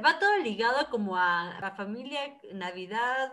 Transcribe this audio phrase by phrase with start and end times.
[0.00, 3.32] va todo ligado como a la familia, Navidad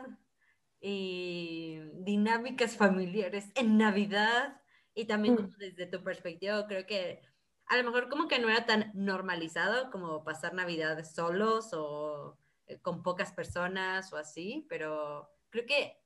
[0.80, 4.62] y dinámicas familiares en Navidad
[4.94, 7.22] y también como desde tu perspectiva creo que
[7.68, 12.38] a lo mejor como que no era tan normalizado como pasar Navidad solos o
[12.68, 15.98] eh, con pocas personas o así, pero creo que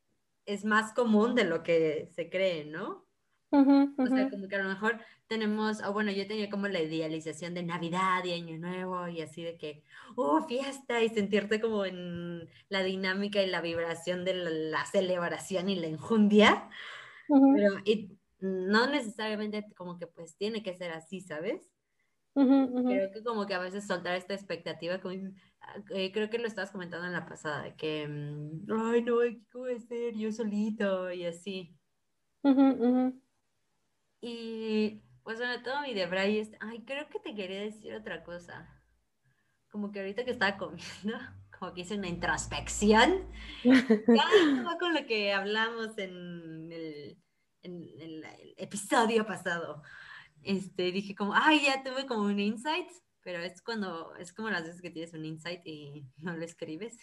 [0.45, 3.05] es más común de lo que se cree, ¿no?
[3.97, 7.53] O sea, como que a lo mejor tenemos, o bueno, yo tenía como la idealización
[7.53, 9.83] de Navidad y Año Nuevo y así de que,
[10.15, 15.75] oh, fiesta y sentirte como en la dinámica y la vibración de la, celebración y
[15.75, 16.69] la enjundia,
[17.27, 17.75] pero
[18.39, 21.69] no necesariamente como que pues tiene que ser así, ¿sabes?
[22.33, 25.15] Creo que como que a veces soltar esta expectativa, como,
[25.61, 29.41] ah, eh, creo que lo estabas comentando en la pasada, que, mm, ay, no, ¿qué
[29.53, 31.11] voy a hacer yo solito?
[31.11, 31.75] Y así.
[34.21, 38.81] Y pues bueno, todo mi es, ay, creo que te quería decir otra cosa.
[39.71, 41.17] Como que ahorita que estaba comiendo,
[41.59, 43.27] como que hice una introspección.
[43.63, 47.17] ya con lo que hablamos en el,
[47.63, 48.25] en el
[48.57, 49.81] episodio pasado
[50.43, 52.89] este, dije como, ay, ya tuve como un insight,
[53.21, 56.97] pero es cuando, es como las veces que tienes un insight y no lo escribes.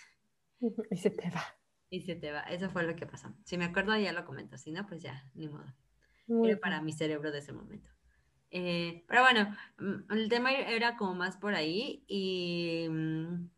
[0.90, 1.44] Y se te va.
[1.90, 3.34] Y se te va, eso fue lo que pasó.
[3.44, 5.72] Si me acuerdo ya lo comento, si no, pues ya, ni modo.
[6.44, 7.90] Era para mi cerebro de ese momento.
[8.50, 13.50] Eh, pero bueno, mm, el tema era como más por ahí y mm,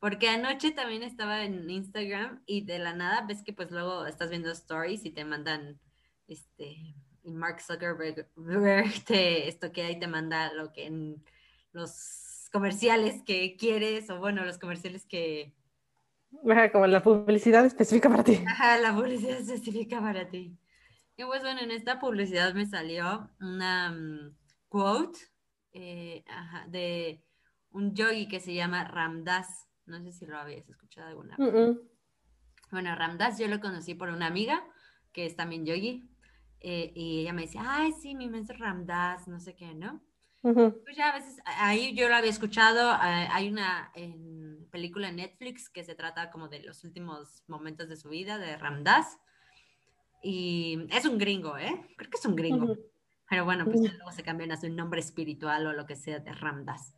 [0.00, 4.30] porque anoche también estaba en Instagram y de la nada ves que pues luego estás
[4.30, 5.78] viendo stories y te mandan
[6.26, 8.28] este y Mark Zuckerberg
[9.06, 11.24] te estoquea y te manda lo que en
[11.72, 15.54] los comerciales que quieres o bueno, los comerciales que...
[16.72, 18.42] como la publicidad específica para ti.
[18.46, 20.58] Ajá, la publicidad específica para ti.
[21.16, 24.36] Y pues bueno, en esta publicidad me salió una mm,
[24.68, 25.18] quote
[25.72, 26.24] eh,
[26.68, 27.24] de
[27.70, 29.68] un yogi que se llama Ramdas.
[29.86, 31.76] No sé si lo habías escuchado alguna vez.
[32.70, 34.64] Bueno, Ramdas yo lo conocí por una amiga
[35.12, 36.08] que es también yogi,
[36.60, 40.00] eh, y ella me decía, ay, sí, mi mensaje Ramdas, no sé qué, ¿no?
[40.40, 43.92] Pues ya a veces, ahí yo lo había escuchado, eh, hay una
[44.70, 48.56] película en Netflix que se trata como de los últimos momentos de su vida, de
[48.56, 49.18] Ramdas,
[50.22, 51.86] y es un gringo, ¿eh?
[51.96, 52.76] Creo que es un gringo,
[53.28, 56.32] pero bueno, pues luego se cambian a su nombre espiritual o lo que sea de
[56.32, 56.94] Ramdas,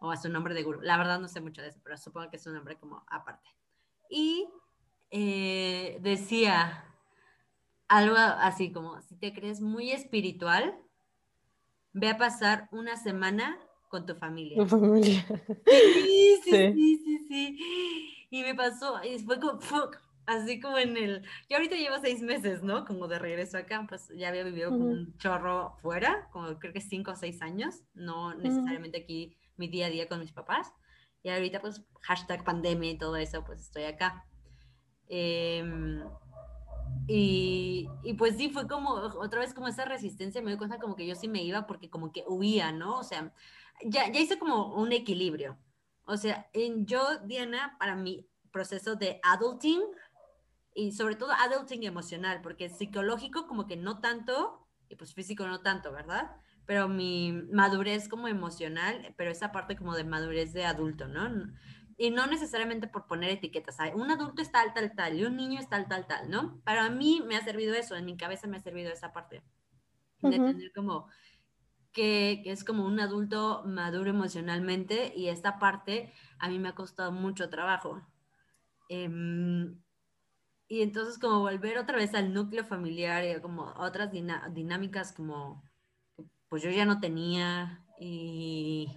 [0.00, 0.80] o a su nombre de gurú.
[0.80, 3.50] La verdad no sé mucho de eso, pero supongo que es un nombre como aparte.
[4.08, 4.48] Y
[5.10, 6.84] eh, decía,
[7.88, 10.74] algo así como, si te crees muy espiritual,
[11.92, 14.56] ve a pasar una semana con tu familia.
[14.56, 15.26] Tu familia.
[15.66, 18.26] Sí, sí, sí, sí, sí.
[18.30, 19.58] Y me pasó, y fue como,
[20.26, 22.84] así como en el, yo ahorita llevo seis meses, ¿no?
[22.84, 26.80] Como de regreso acá, pues ya había vivido como un chorro fuera, como creo que
[26.80, 30.72] cinco o seis años, no necesariamente aquí mi día a día con mis papás.
[31.22, 34.26] Y ahorita pues hashtag pandemia y todo eso, pues estoy acá.
[35.08, 35.64] Eh,
[37.06, 40.94] y, y, pues sí, fue como otra vez como esa resistencia, me di cuenta como
[40.94, 42.98] que yo sí me iba porque como que huía, ¿no?
[42.98, 43.32] O sea,
[43.84, 45.58] ya, ya hice como un equilibrio.
[46.04, 49.80] O sea, en yo, Diana, para mi proceso de adulting,
[50.74, 55.62] y sobre todo adulting emocional, porque psicológico como que no tanto, y pues físico no
[55.62, 56.36] tanto, ¿verdad?
[56.66, 61.52] Pero mi madurez como emocional, pero esa parte como de madurez de adulto, ¿no?
[61.96, 63.76] y no necesariamente por poner etiquetas.
[63.94, 66.60] Un adulto es tal, tal, tal, y un niño es tal, tal, tal, ¿no?
[66.64, 69.44] Para mí me ha servido eso, en mi cabeza me ha servido esa parte,
[70.20, 71.08] de tener como
[71.92, 77.12] que, es como un adulto maduro emocionalmente y esta parte a mí me ha costado
[77.12, 78.02] mucho trabajo.
[78.88, 79.80] Em,
[80.72, 85.62] y entonces como volver otra vez al núcleo familiar y como otras dinámicas como
[86.48, 88.88] pues yo ya no tenía y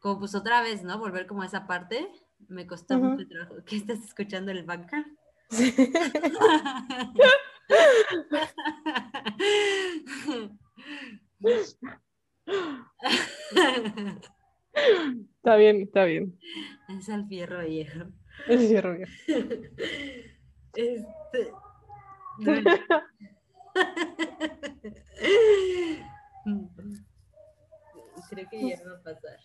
[0.00, 0.96] como pues otra vez, ¿no?
[1.00, 2.08] Volver como a esa parte,
[2.46, 3.56] me costó mucho trabajo.
[3.66, 5.04] ¿Qué estás escuchando el banca?
[15.38, 16.38] está bien, está bien.
[16.88, 18.04] Es el fierro viejo.
[18.46, 19.12] Es el fierro viejo.
[20.78, 21.52] Este.
[28.30, 29.40] Creo que ya va a pasar.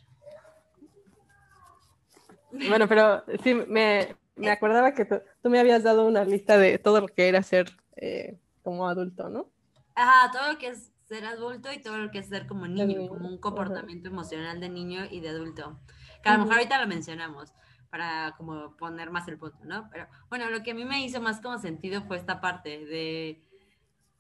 [2.52, 5.20] Bueno, pero sí, me, me acordaba que tú,
[5.50, 9.50] me habías dado una lista de todo lo que era ser eh, como adulto, ¿no?
[9.96, 13.08] Ajá, todo lo que es ser adulto y todo lo que es ser como niño,
[13.08, 15.80] como un comportamiento emocional de niño y de adulto.
[16.22, 17.56] Que a lo mejor ahorita lo mencionamos
[17.94, 19.88] para como poner más el punto, ¿no?
[19.92, 23.40] Pero bueno, lo que a mí me hizo más como sentido fue esta parte de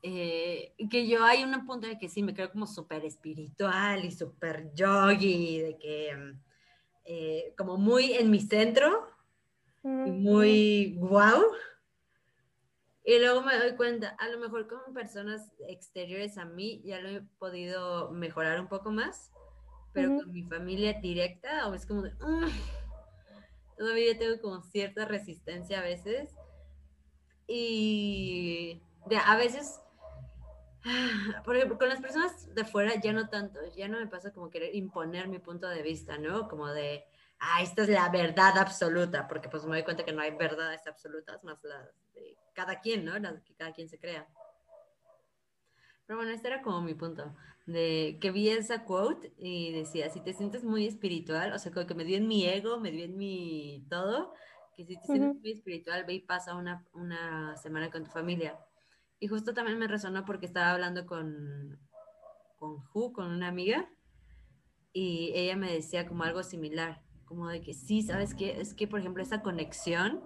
[0.04, 4.12] eh, que yo hay un punto de que sí me creo como súper espiritual y
[4.12, 6.36] súper yogi, de que
[7.06, 9.08] eh, como muy en mi centro,
[9.84, 11.42] y muy wow.
[13.04, 17.10] Y luego me doy cuenta, a lo mejor con personas exteriores a mí ya lo
[17.10, 19.32] he podido mejorar un poco más,
[19.94, 22.14] pero con mi familia directa, o es como de,
[23.84, 26.34] todavía tengo como cierta resistencia a veces.
[27.48, 28.82] Y
[29.26, 29.82] a veces,
[31.44, 34.50] por ejemplo, con las personas de fuera ya no tanto, ya no me pasa como
[34.50, 36.48] querer imponer mi punto de vista, ¿no?
[36.48, 37.04] Como de,
[37.40, 40.88] ah, esta es la verdad absoluta, porque pues me doy cuenta que no hay verdades
[40.88, 43.20] absolutas, más las de cada quien, ¿no?
[43.20, 44.26] Las que cada quien se crea.
[46.06, 47.34] Pero bueno, este era como mi punto,
[47.66, 51.88] de que vi esa quote y decía, si te sientes muy espiritual, o sea, como
[51.88, 54.34] que me dio en mi ego, me dio en mi todo,
[54.76, 58.58] que si te sientes muy espiritual, ve y pasa una, una semana con tu familia.
[59.20, 61.80] Y justo también me resonó porque estaba hablando con,
[62.58, 63.90] con Ju, con una amiga,
[64.92, 68.60] y ella me decía como algo similar, como de que sí, ¿sabes qué?
[68.60, 70.22] Es que, por ejemplo, esa conexión,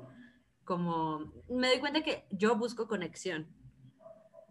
[0.65, 3.47] como me doy cuenta que yo busco conexión,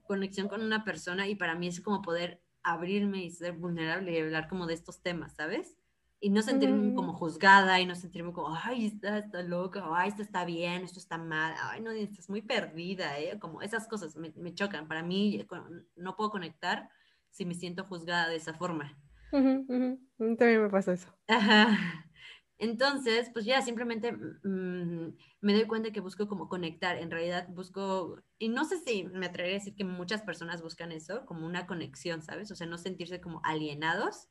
[0.07, 4.21] conexión con una persona y para mí es como poder abrirme y ser vulnerable y
[4.21, 5.77] hablar como de estos temas, ¿sabes?
[6.19, 10.23] Y no sentirme como juzgada y no sentirme como, ay, esta está loca, ay, esto
[10.23, 13.39] está bien, esto está mal, ay, no, estás muy perdida, ¿eh?
[13.39, 14.89] Como esas cosas me, me chocan.
[14.89, 15.47] Para mí
[15.95, 16.89] no puedo conectar
[17.31, 18.99] si me siento juzgada de esa forma.
[20.17, 21.09] También me pasa eso.
[21.29, 22.06] Ajá.
[22.59, 28.23] Entonces, pues ya simplemente mm, me doy cuenta que busco como conectar, en realidad busco,
[28.39, 31.67] y no sé si me atrevería a decir que muchas personas buscan eso, como una
[31.67, 32.51] conexión, ¿sabes?
[32.51, 34.29] O sea, no sentirse como alienados.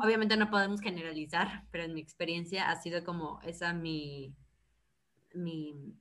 [0.00, 4.34] Obviamente no podemos generalizar, pero en mi experiencia ha sido como esa mi,
[5.34, 5.94] mi,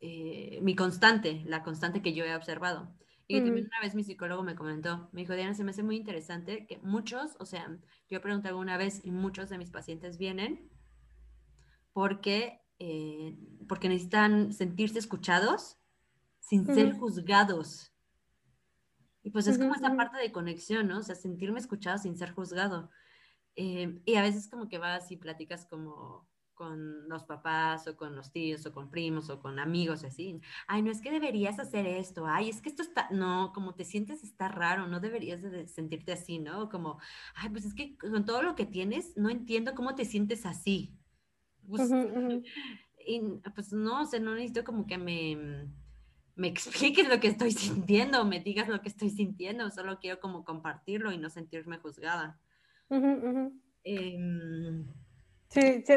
[0.00, 2.94] eh, mi constante, la constante que yo he observado.
[3.28, 5.96] Y también una vez mi psicólogo me comentó, me dijo, Diana, se me hace muy
[5.96, 7.76] interesante que muchos, o sea,
[8.08, 10.70] yo pregunté alguna vez y muchos de mis pacientes vienen
[11.92, 13.36] porque, eh,
[13.68, 15.78] porque necesitan sentirse escuchados
[16.38, 17.92] sin ser juzgados.
[19.24, 20.98] Y pues es como esa parte de conexión, ¿no?
[20.98, 22.90] O sea, sentirme escuchado sin ser juzgado.
[23.56, 28.16] Eh, y a veces como que vas y platicas como, con los papás o con
[28.16, 30.40] los tíos o con primos o con amigos así.
[30.66, 32.26] Ay, no es que deberías hacer esto.
[32.26, 36.12] Ay, es que esto está, no, como te sientes está raro, no deberías de sentirte
[36.12, 36.68] así, ¿no?
[36.68, 36.98] Como,
[37.36, 40.98] ay, pues es que con todo lo que tienes, no entiendo cómo te sientes así.
[41.68, 41.88] Pues,
[43.06, 43.20] Y
[43.54, 45.68] pues no, o sea, no necesito como que me,
[46.34, 50.44] me expliques lo que estoy sintiendo, me digas lo que estoy sintiendo, solo quiero como
[50.44, 52.40] compartirlo y no sentirme juzgada.
[55.48, 55.94] Sí, sí.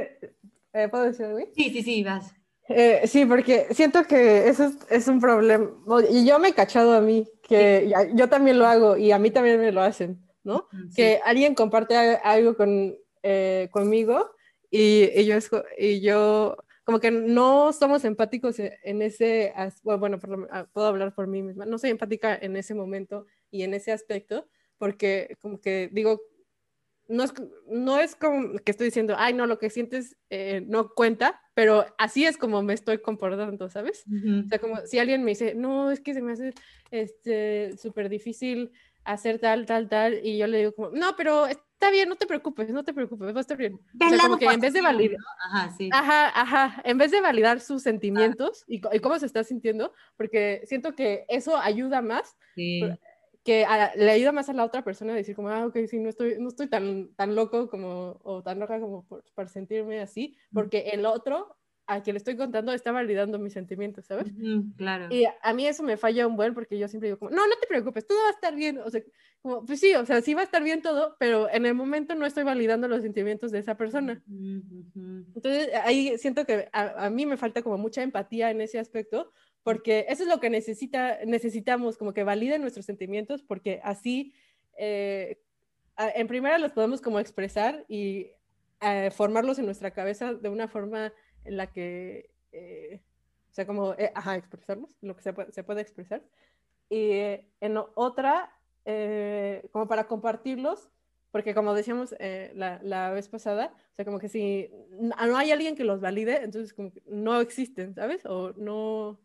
[0.74, 1.40] Eh, ¿puedo decir algo?
[1.56, 2.34] Sí, sí, sí, vas.
[2.69, 5.72] Eh, sí, porque siento que eso es, un problema.
[6.12, 9.31] Y yo me he cachado a mí, que yo también lo hago y a mí
[9.31, 10.68] también me lo hacen, ¿no?
[10.96, 14.30] Que alguien comparte algo con, eh, conmigo
[14.69, 15.38] y, y, yo,
[15.80, 19.52] y yo, como que no somos empáticos e, en ese,
[19.84, 20.19] bueno,
[20.52, 23.92] ah, puedo hablar por mí misma, no soy empática en ese momento y en ese
[23.92, 24.48] aspecto,
[24.78, 26.22] porque como que digo,
[27.09, 27.33] no es,
[27.67, 31.85] no es como que estoy diciendo, ay, no, lo que sientes eh, no cuenta, pero
[31.97, 34.06] así es como me estoy comportando, ¿sabes?
[34.07, 36.53] O sea, como si alguien me dice, no, es que se me hace
[36.91, 38.71] este, súper difícil
[39.03, 42.27] hacer tal, tal, tal, y yo le digo como, no, pero está bien, no te
[42.27, 43.73] preocupes, no te preocupes, va a estar bien.
[43.73, 45.17] O sea, como que en vez de validar,
[45.51, 45.89] ajá, sí.
[45.91, 50.61] ajá, ajá, en vez de validar sus sentimientos y, y, cómo se está sintiendo, porque
[50.66, 52.37] siento que eso ayuda más.
[52.54, 52.83] Sí
[53.49, 53.65] que
[53.95, 56.35] le ayuda más a la otra persona a decir como, ah, ok, sí, no estoy,
[56.37, 61.03] no estoy tan, tan loco como, o tan loca como por, sentirme así, porque el
[61.07, 64.31] otro a quien le estoy contando está validando mis sentimientos, ¿sabes?
[64.77, 65.07] claro.
[65.09, 67.56] Y a mí eso me falla un buen porque yo siempre digo como, no, no
[67.59, 69.01] te preocupes, todo va a estar bien, o sea,
[69.41, 72.13] como, pues sí, o sea, sí va a estar bien todo, pero en el momento
[72.13, 74.21] no estoy validando los sentimientos de esa persona.
[74.27, 79.33] Entonces, ahí siento que a, a, mí me falta como mucha empatía en ese aspecto,
[79.63, 84.33] porque eso es lo que necesita, necesitamos, como que validen nuestros sentimientos, porque así,
[84.78, 85.42] eh,
[85.97, 88.31] en primera los podemos como expresar y
[88.81, 91.13] eh, formarlos en nuestra cabeza de una forma
[91.44, 93.01] en la que, eh,
[93.49, 96.23] o sea, como, ajá, expresarlos, lo que se puede, se puede expresar.
[96.89, 97.11] Y
[97.59, 98.51] en otra,
[99.71, 100.89] como para compartirlos,
[101.31, 102.16] porque como decíamos
[102.54, 106.44] la, la, vez pasada, o sea, como que si no hay alguien que los valide,
[106.44, 108.25] entonces como que no existen, ¿sabes?
[108.25, 109.19] O no,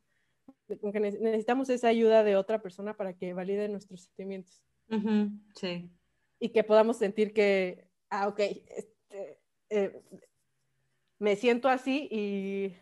[0.66, 4.62] que necesitamos esa ayuda de otra persona para que valide nuestros sentimientos.
[5.54, 5.90] sí.
[6.40, 9.40] Y que podamos sentir que, ah, ok, este,
[9.71, 10.02] eh,
[11.18, 12.76] me siento así y,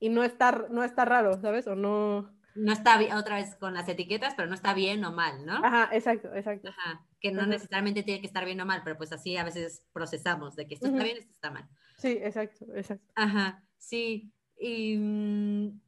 [0.00, 1.66] y no, está, no está raro, ¿sabes?
[1.66, 5.44] O no, no está otra vez con las etiquetas, pero no está bien o mal,
[5.44, 5.54] ¿no?
[5.64, 6.68] Ajá, exacto, exacto.
[6.68, 9.84] Ajá, que no necesariamente tiene que estar bien o mal, pero pues así a veces
[9.92, 11.68] procesamos de que esto está bien, esto está mal.
[11.98, 13.12] Sí, exacto, exacto.
[13.14, 14.32] Ajá, sí.
[14.58, 15.80] Y mm,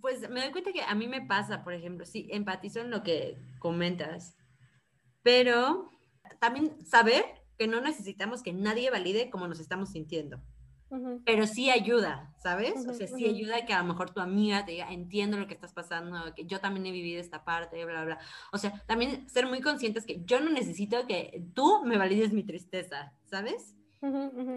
[0.00, 3.02] pues me doy cuenta que a mí me pasa, por ejemplo, sí, empatizo en lo
[3.02, 4.36] que comentas,
[5.22, 5.90] pero
[6.40, 7.24] también saber
[7.58, 10.40] que no necesitamos que nadie valide cómo nos estamos sintiendo.
[11.24, 12.86] Pero sí ayuda, ¿sabes?
[12.86, 15.54] o sea, sí ayuda que a lo mejor tu amiga te diga, entiendo lo que
[15.54, 18.18] estás pasando, que yo también he vivido esta parte, bla, bla.
[18.52, 22.44] O sea, también ser muy conscientes que yo no necesito que tú me valides mi
[22.44, 23.74] tristeza, ¿sabes?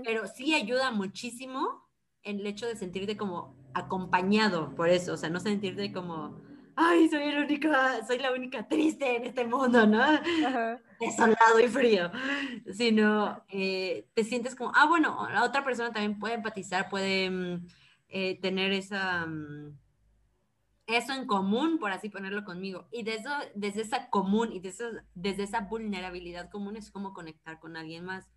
[0.04, 1.90] Pero sí ayuda muchísimo
[2.22, 6.42] el hecho de sentirte como acompañado por eso, o sea, no sentirte como,
[6.76, 10.04] ay, soy, el única, soy la única triste en este mundo, ¿no?
[11.00, 12.12] Desolado y frío,
[12.72, 17.68] sino eh, te sientes como, ah, bueno, la otra persona también puede empatizar, puede mm,
[18.10, 19.26] eh, tener esa...
[19.26, 19.78] Mm,
[20.88, 22.88] eso en común, por así ponerlo conmigo.
[22.94, 27.60] Y de eso, desde esa común y desde, desde esa vulnerabilidad común es como conectar
[27.60, 28.30] con alguien más.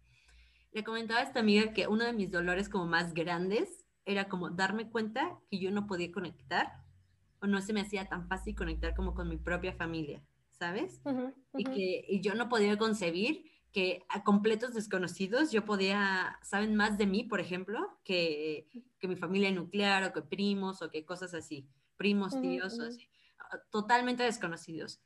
[0.73, 4.51] Le comentaba a esta amiga que uno de mis dolores como más grandes era como
[4.51, 6.83] darme cuenta que yo no podía conectar
[7.41, 11.01] o no se me hacía tan fácil conectar como con mi propia familia, ¿sabes?
[11.57, 16.99] Y que y yo no podía concebir que a completos desconocidos yo podía, saben más
[16.99, 21.35] de mí, por ejemplo, que, que mi familia nuclear o que primos o que cosas
[21.35, 23.09] así, primos, tíos o así,
[23.71, 25.01] totalmente desconocidos.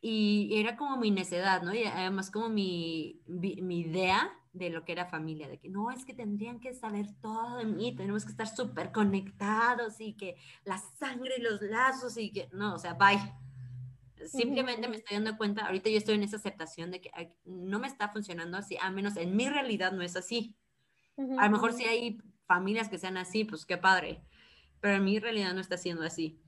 [0.00, 1.74] Y era como mi necedad, ¿no?
[1.74, 6.04] Y además como mi, mi idea de lo que era familia, de que no, es
[6.04, 10.78] que tendrían que saber todo de mí, tenemos que estar súper conectados y que la
[10.98, 13.18] sangre y los lazos y que, no, o sea, bye.
[14.26, 17.10] Simplemente me estoy dando cuenta, ahorita yo estoy en esa aceptación de que
[17.44, 20.56] no me está funcionando así, al menos en mi realidad no es así.
[21.38, 24.22] A lo mejor si hay familias que sean así, pues qué padre,
[24.80, 26.38] pero en mi realidad no está siendo así.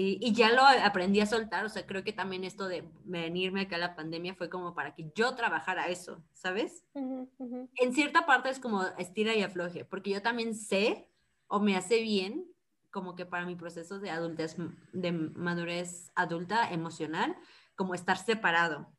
[0.00, 3.74] Y, ya lo aprendí a soltar, o sea, creo que también esto de venirme acá
[3.74, 6.84] a la pandemia fue como para que yo trabajara eso, ¿sabes?
[6.94, 11.10] En cierta parte es como estira y afloje, porque yo también sé
[11.48, 12.46] o me hace bien
[12.92, 14.54] como que para mi proceso de adultez,
[14.92, 17.36] de madurez adulta emocional,
[17.74, 18.94] como estar separado,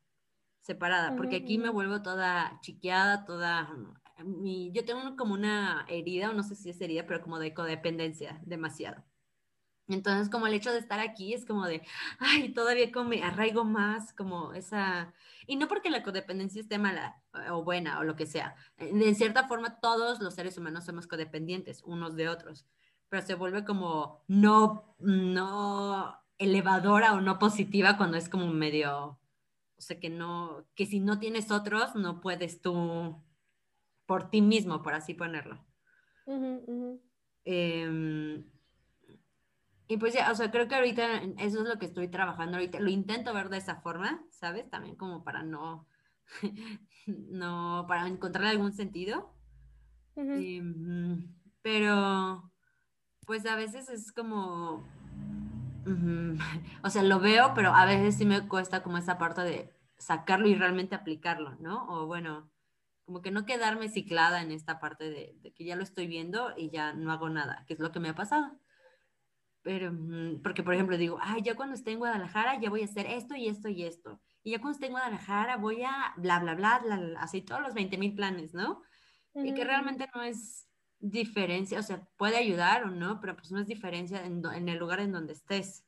[0.60, 3.74] separada, porque aquí me vuelvo toda chiqueada, toda...
[4.22, 7.54] Mi, yo tengo como una herida, o no sé si es herida, pero como de
[7.54, 9.02] codependencia, demasiado.
[9.94, 11.82] Entonces, como el hecho de estar aquí es como de,
[12.18, 15.12] ay, todavía como me arraigo más, como esa,
[15.46, 17.20] y no porque la codependencia esté mala
[17.50, 21.82] o buena o lo que sea, en cierta forma todos los seres humanos somos codependientes
[21.84, 22.66] unos de otros,
[23.08, 29.18] pero se vuelve como no, no elevadora o no positiva cuando es como medio,
[29.76, 33.22] o sea, que no, que si no tienes otros, no puedes tú
[34.06, 35.64] por ti mismo, por así ponerlo.
[37.44, 38.44] Eh,
[39.90, 42.78] y pues ya, o sea, creo que ahorita eso es lo que estoy trabajando ahorita.
[42.78, 44.70] Lo intento ver de esa forma, ¿sabes?
[44.70, 45.88] También como para no,
[47.06, 49.34] no, para encontrar algún sentido.
[50.14, 52.52] Em, pero,
[53.26, 54.86] pues a veces es como,
[56.84, 60.46] o sea, lo veo, pero a veces sí me cuesta como esa parte de sacarlo
[60.46, 61.88] y realmente aplicarlo, ¿no?
[61.88, 62.48] O bueno,
[63.06, 66.52] como que no quedarme ciclada en esta parte de, de que ya lo estoy viendo
[66.56, 68.56] y ya no hago nada, que es lo que me ha pasado.
[69.62, 72.86] Pero, mm, porque por ejemplo digo, ay, ya cuando esté en Guadalajara ya voy a
[72.86, 74.20] hacer esto y esto y esto.
[74.42, 77.74] Y ya cuando esté en Guadalajara voy a bla, bla, bla, bla, así todos los
[77.74, 78.82] 20 mil planes, ¿no?
[79.34, 80.66] Y que realmente no es
[80.98, 84.78] diferencia, o sea, puede ayudar o no, pero pues no es diferencia en, en el
[84.78, 85.84] lugar en donde estés.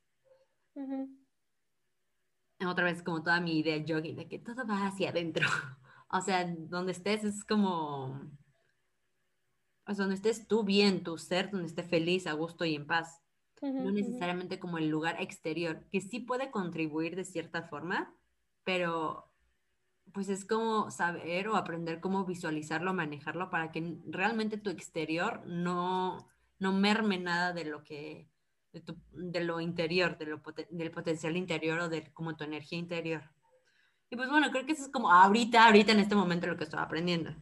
[2.64, 5.48] Otra vez como toda mi idea jogging, de que todo va hacia adentro.
[6.08, 8.30] o sea, donde estés es como,
[9.84, 13.21] pues donde estés tú bien, tu ser, donde esté feliz, a gusto y en paz
[13.62, 18.14] no necesariamente como el lugar exterior, que sí puede contribuir de cierta forma,
[18.64, 19.32] pero
[20.12, 26.28] pues es como saber o aprender cómo visualizarlo, manejarlo para que realmente tu exterior no,
[26.58, 28.28] no merme nada de lo que,
[28.72, 33.22] de, lo interior, de lo, del potencial interior o de como tu energía interior.
[34.10, 36.64] Y pues bueno, creo que eso es como ahorita, ahorita en este momento lo que
[36.64, 37.34] estoy aprendiendo.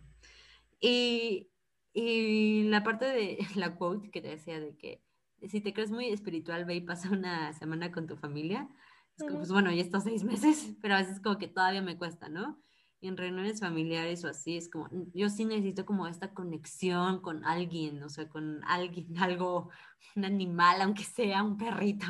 [0.81, 1.51] Y,
[1.93, 5.03] y la parte de la quote que te decía de que
[5.49, 8.69] si te crees muy espiritual, ve y pasa una semana con tu familia.
[9.17, 11.97] Es como, pues bueno, ya estos seis meses, pero a veces como que todavía me
[11.97, 12.61] cuesta, ¿no?
[13.01, 17.45] Y en reuniones familiares o así, es como, yo sí necesito como esta conexión con
[17.45, 19.71] alguien, o sea, con alguien, algo,
[20.17, 22.07] un animal, aunque sea un perrito.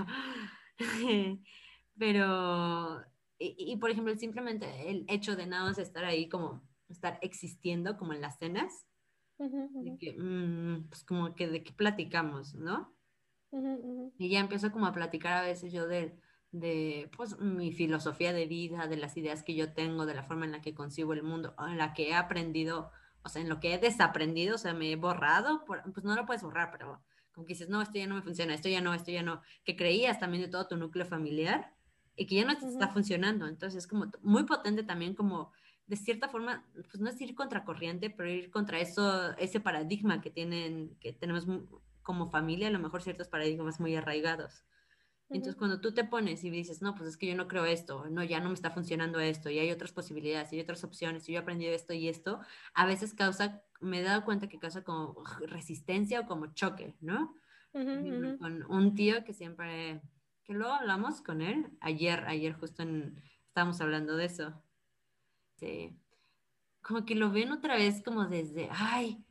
[1.98, 3.04] pero,
[3.38, 8.12] y, por ejemplo, simplemente el hecho de nada más estar ahí como, estar existiendo como
[8.12, 8.86] en las cenas,
[9.38, 12.94] de que, mm, pues como que de qué platicamos, ¿no?
[14.18, 16.16] Y ya empiezo como a platicar a veces yo de,
[16.52, 20.44] de pues, mi filosofía de vida, de las ideas que yo tengo, de la forma
[20.44, 22.90] en la que concibo el mundo, en la que he aprendido,
[23.22, 26.26] o sea, en lo que he desaprendido, o sea, me he borrado, pues no lo
[26.26, 27.02] puedes borrar, pero
[27.32, 29.42] como que dices, no, esto ya no me funciona, esto ya no, esto ya no,
[29.64, 31.74] que creías también de todo tu núcleo familiar
[32.16, 33.46] y que ya no te está funcionando.
[33.46, 35.52] Entonces es como muy potente también como
[35.86, 40.20] de cierta forma, pues no es ir contra corriente, pero ir contra eso, ese paradigma
[40.20, 41.46] que tienen, que tenemos
[42.10, 44.64] como familia, a lo mejor ciertos paradigmas muy arraigados.
[45.28, 48.06] Entonces, cuando tú te pones y dices, no, pues es que yo no creo esto,
[48.10, 51.28] no, ya no me está funcionando esto, y hay otras posibilidades, y hay otras opciones,
[51.28, 52.40] y yo he aprendido esto y esto,
[52.74, 57.36] a veces causa, me he dado cuenta que causa como resistencia o como choque, ¿no?
[57.72, 60.02] Con un tío que siempre,
[60.42, 64.60] que luego hablamos con él, ayer, ayer justo en, estábamos hablando de eso,
[66.80, 69.24] como que lo ven otra vez como desde, ay,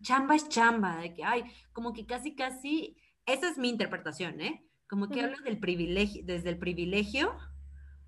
[0.00, 2.96] chamba es chamba, de que, ay, como que casi, casi,
[3.26, 4.64] esa es mi interpretación, ¿eh?
[4.88, 7.36] Como que habla del privilegio, desde el privilegio,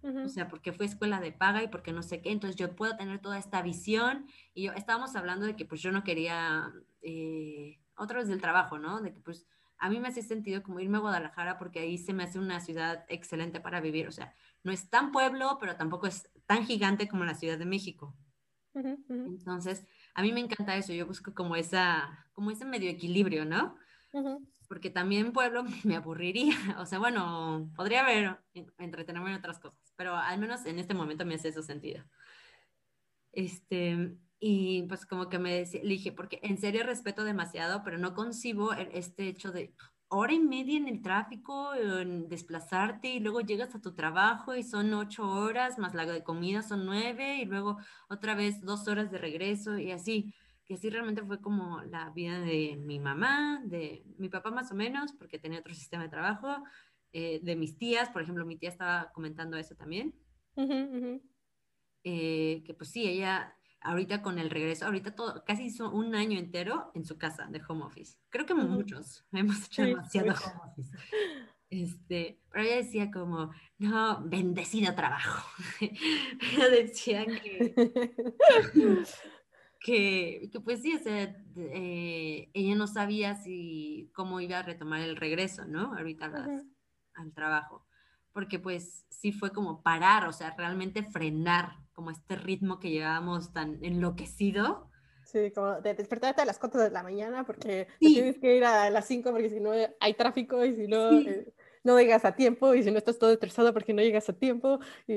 [0.03, 2.97] o sea, porque fue escuela de paga y porque no sé qué, entonces yo puedo
[2.97, 6.73] tener toda esta visión y yo, estábamos hablando de que pues yo no quería,
[7.03, 9.01] eh, otra vez del trabajo, ¿no?
[9.01, 9.49] De que pues
[9.79, 12.61] a mí me hace sentido como irme a Guadalajara porque ahí se me hace una
[12.61, 17.09] ciudad excelente para vivir, o sea, no es tan pueblo, pero tampoco es tan gigante
[17.09, 18.17] como la Ciudad de México.
[19.09, 23.77] Entonces, a mí me encanta eso, yo busco como esa, como ese medio equilibrio, ¿no?
[24.67, 28.39] Porque también pueblo me aburriría, o sea, bueno, podría haber,
[28.79, 32.03] entretenerme en otras cosas, pero al menos en este momento me hace eso sentido.
[33.33, 38.73] Este, y pues como que me dije, porque en serio respeto demasiado, pero no concibo
[38.73, 39.75] este hecho de
[40.09, 44.63] hora y media en el tráfico, en desplazarte y luego llegas a tu trabajo y
[44.63, 49.11] son ocho horas, más la de comida son nueve y luego otra vez dos horas
[49.11, 50.33] de regreso y así,
[50.65, 54.75] que así realmente fue como la vida de mi mamá, de mi papá más o
[54.75, 56.63] menos, porque tenía otro sistema de trabajo,
[57.13, 60.15] eh, de mis tías, por ejemplo, mi tía estaba comentando eso también,
[62.05, 66.39] eh, que pues sí, ella ahorita con el regreso, ahorita todo, casi hizo un año
[66.39, 68.19] entero en su casa de home office.
[68.31, 70.97] Creo que muchos hemos hecho demasiado home office.
[71.69, 75.49] Este, pero ella decía como, no, bendecido trabajo.
[75.81, 77.75] ella decía que,
[79.81, 85.01] que, que, pues sí, o sea, eh, ella no sabía si, cómo iba a retomar
[85.01, 85.95] el regreso, ¿no?
[85.95, 86.33] Ahorita
[87.15, 87.85] al trabajo.
[88.33, 93.53] Porque pues sí fue como parar, o sea, realmente frenar como este ritmo que llevábamos
[93.53, 94.89] tan enloquecido.
[95.25, 98.91] Sí, como de despertarte a las 4 de la mañana porque tienes que ir a
[98.91, 101.11] las 5 porque si no hay tráfico y si no...
[101.11, 101.53] Eh,
[101.87, 104.81] no llegas a tiempo y si no estás todo estresado porque no llegas a tiempo
[105.07, 105.15] y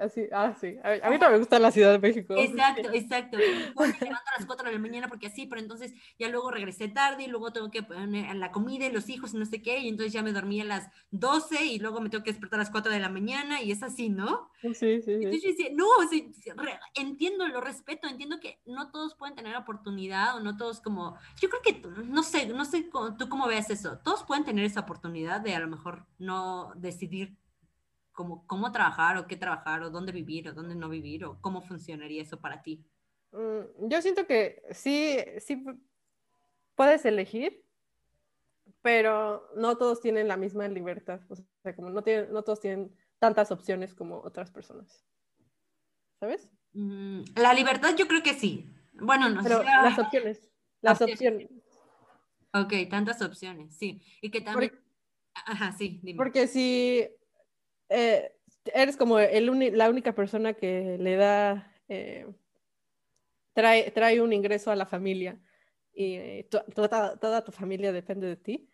[0.00, 2.34] así, ah, sí, a, mí no me gusta la Ciudad de México.
[2.36, 3.38] Exacto, exacto.
[3.38, 6.88] Me levanto a las 4 de la mañana porque así, pero entonces ya luego regresé
[6.88, 9.78] tarde y luego tengo que poner la comida y los hijos y no sé qué
[9.78, 12.62] y entonces ya me dormí a las 12 y luego me tengo que despertar a
[12.62, 14.50] las 4 de la mañana y es así, ¿no?
[14.60, 15.02] Sí, sí.
[15.02, 15.12] sí.
[15.12, 16.32] Entonces yo decía, no, sí,
[16.96, 21.48] entiendo, lo respeto, entiendo que no todos pueden tener oportunidad o no todos como, yo
[21.48, 25.40] creo que, no sé, no sé tú cómo ves eso, todos pueden tener esa oportunidad
[25.40, 27.36] de a lo mejor no decidir
[28.12, 31.62] cómo, cómo trabajar o qué trabajar o dónde vivir o dónde no vivir o cómo
[31.62, 32.84] funcionaría eso para ti?
[33.32, 35.64] Mm, yo siento que sí, sí
[36.74, 37.64] puedes elegir,
[38.82, 41.20] pero no todos tienen la misma libertad.
[41.28, 45.04] O sea, como no, tienen, no todos tienen tantas opciones como otras personas.
[46.20, 46.50] ¿Sabes?
[46.72, 48.72] Mm, la libertad yo creo que sí.
[48.94, 50.50] Bueno, no Pero las opciones.
[50.80, 51.50] Las opciones.
[52.52, 54.02] Ok, tantas opciones, sí.
[54.22, 54.72] Y que también...
[55.46, 56.16] Ajá, sí, dime.
[56.16, 57.08] Porque si
[57.88, 58.32] eh,
[58.74, 62.26] eres como el la única persona que le da, eh,
[63.54, 65.40] trae, trae un ingreso a la familia
[65.94, 68.68] y eh, toda, tu familia depende de ti,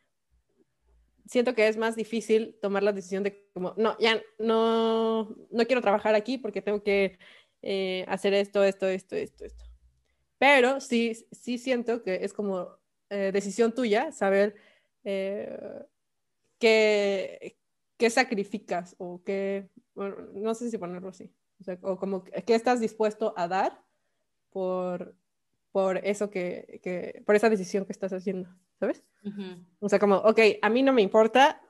[1.27, 5.81] siento que es más difícil tomar la decisión de como, no, ya no, no quiero
[5.81, 7.19] trabajar aquí porque tengo que
[8.09, 9.65] hacer esto, esto, esto, esto, esto.
[10.37, 12.77] Pero sí, sí siento que es como
[13.09, 14.55] decisión tuya saber
[16.59, 17.57] qué,
[17.97, 22.81] qué sacrificas o qué, no sé si ponerlo así, o, sea, o como qué estás
[22.81, 23.83] dispuesto a dar
[24.51, 25.17] por,
[25.73, 29.05] por eso que, que, por esa decisión que estás haciendo, ¿sabes?
[29.81, 31.61] O sea, como, ok, a mí no me importa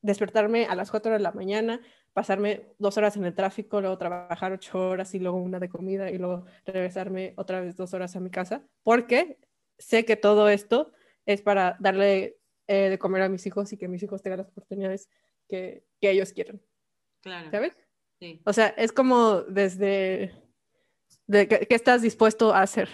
[0.00, 1.80] despertarme a las 4 de la mañana,
[2.12, 6.10] pasarme dos horas en el tráfico, luego trabajar ocho horas y luego una de comida
[6.10, 9.38] y luego regresarme otra vez dos horas a mi casa, porque
[9.78, 10.92] sé que todo esto
[11.24, 14.48] es para darle eh, de comer a mis hijos y que mis hijos tengan las
[14.48, 15.08] oportunidades
[15.48, 16.62] que, que ellos quieren.
[17.20, 17.50] Claro.
[17.50, 17.76] ¿Sabes?
[18.18, 18.40] Sí.
[18.44, 20.32] O sea, es como desde
[21.26, 22.88] de qué, estás dispuesto a hacer.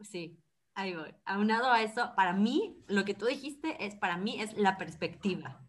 [0.00, 0.40] Sí,
[0.74, 1.14] Ahí voy.
[1.26, 5.60] Aunado a eso, para mí, lo que tú dijiste es, para mí, es la perspectiva.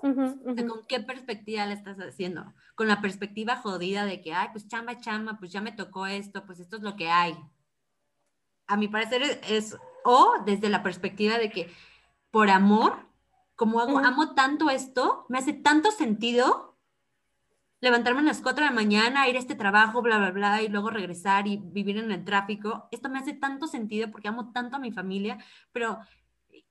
[0.00, 2.54] ¿Con qué perspectiva le estás haciendo?
[2.74, 6.46] Con la perspectiva jodida de que, ay, pues chamba, chamba, pues ya me tocó esto,
[6.46, 7.36] pues esto es lo que hay.
[8.66, 11.68] A mi parecer es, o desde la perspectiva de que
[12.36, 12.98] por amor,
[13.54, 16.76] como hago, amo tanto esto, me hace tanto sentido
[17.80, 20.68] levantarme a las 4 de la mañana, ir a este trabajo, bla, bla, bla, y
[20.68, 22.88] luego regresar y vivir en el tráfico.
[22.90, 25.38] Esto me hace tanto sentido porque amo tanto a mi familia,
[25.72, 25.98] pero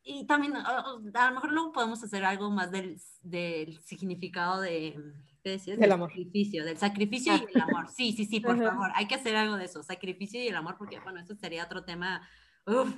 [0.03, 0.83] y también a
[1.29, 5.01] lo mejor luego podemos hacer algo más del, del significado de,
[5.41, 5.79] ¿qué decías?
[5.79, 6.11] Del amor.
[6.11, 7.87] sacrificio, del sacrificio y el amor.
[7.89, 10.75] Sí, sí, sí, por favor, hay que hacer algo de eso, sacrificio y el amor,
[10.77, 12.21] porque bueno, eso sería otro tema,
[12.67, 12.95] uf,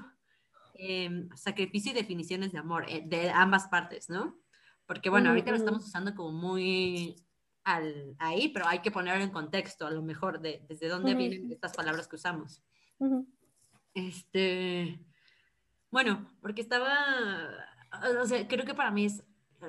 [0.77, 4.37] em, sacrificio y definiciones de amor, eh, de ambas partes, ¿no?
[4.85, 7.15] Porque bueno, ahorita lo estamos usando como muy
[7.63, 11.51] al, ahí, pero hay que ponerlo en contexto, a lo mejor, de, desde dónde vienen
[11.51, 12.63] estas palabras que usamos.
[13.93, 14.99] Este
[15.89, 16.93] bueno, porque estaba,
[18.21, 19.23] o sea, creo que para mí es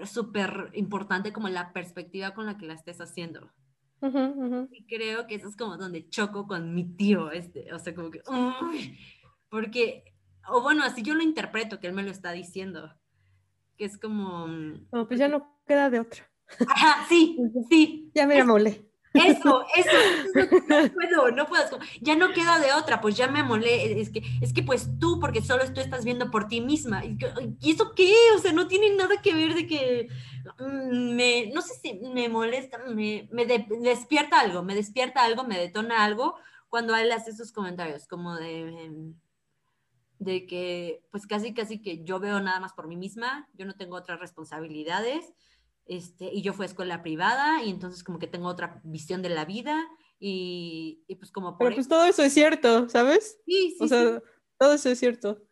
[0.05, 3.51] súper importante como la perspectiva con la que la estés haciendo.
[4.71, 8.11] Y creo que eso es como donde choco con mi tío, este, o sea, como
[8.11, 8.23] que,
[9.49, 10.08] porque,
[10.51, 12.95] o bueno, así yo lo interpreto, que él me lo está diciendo,
[13.77, 14.47] que es como...
[14.47, 16.29] Mm, no, pues ya no queda de otra.
[16.67, 18.11] Ajá, sí, sí.
[18.15, 18.89] Ya me mole.
[19.15, 19.97] Eso, eso,
[20.35, 24.23] no puedo, no puedo, ya no queda de otra, pues ya me molé, es que,
[24.41, 27.17] es que pues tú, porque solo tú estás viendo por ti misma, ¿y
[27.71, 28.13] eso qué?
[28.37, 30.09] O sea, no tiene nada que ver de que
[30.59, 35.59] mm, me, no sé si me molesta, me, me despierta algo, me despierta algo, me
[35.59, 36.37] detona algo
[36.69, 38.91] cuando él hace esos comentarios, como de,
[40.19, 43.75] de que, pues casi, casi que yo veo nada más por mí misma, yo no
[43.75, 45.33] tengo otras responsabilidades,
[45.87, 49.31] este, y yo fui a escuela privada y entonces como que tengo otra visión de
[49.31, 51.57] la vida y, y pues como...
[51.57, 53.41] Por Pero pues todo eso es cierto, ¿sabes?
[53.47, 53.85] Sí, sí.
[53.85, 54.23] O sea,
[54.59, 55.43] todo eso es cierto.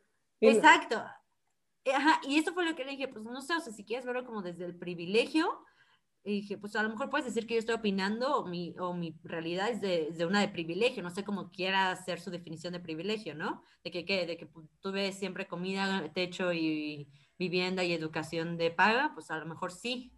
[0.40, 1.02] Exacto.
[1.94, 4.04] Ajá, y eso fue lo que le dije, pues no sé, o sea, si quieres
[4.04, 5.60] verlo como desde el privilegio,
[6.26, 8.92] y dije, pues a lo mejor puedes decir que yo estoy opinando o mi, o
[8.94, 12.72] mi realidad es de, de, una de privilegio, no sé cómo quiera hacer su definición
[12.72, 13.62] de privilegio, ¿no?
[13.84, 17.08] De que, que, de que pues, tuve siempre comida, techo y
[17.38, 20.16] vivienda y educación de paga, pues a lo mejor sí,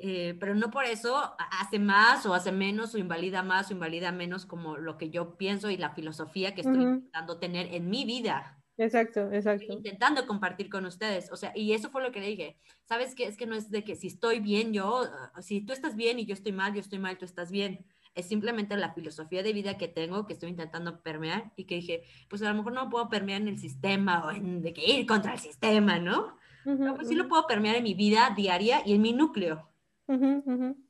[0.00, 4.12] eh, pero no por eso hace más o hace menos o invalida más o invalida
[4.12, 8.04] menos como lo que yo pienso y la filosofía que estoy intentando tener en mi
[8.04, 8.57] vida.
[8.78, 9.72] Exacto, exacto.
[9.72, 11.32] intentando compartir con ustedes.
[11.32, 12.56] O sea, y eso fue lo que le dije.
[12.84, 13.24] ¿Sabes qué?
[13.24, 16.20] Es que no es de que si estoy bien, yo, ah, si tú estás bien
[16.20, 17.84] y yo estoy mal, yo estoy mal, tú estás bien.
[18.14, 22.04] Es simplemente la filosofía de vida que tengo, que estoy intentando permear y que dije,
[22.30, 25.06] pues a lo mejor no puedo permear en el sistema o en de que ir
[25.06, 26.36] contra el sistema, ¿no?
[26.64, 29.68] Pero pues sí lo puedo permear en mi vida diaria y en mi núcleo.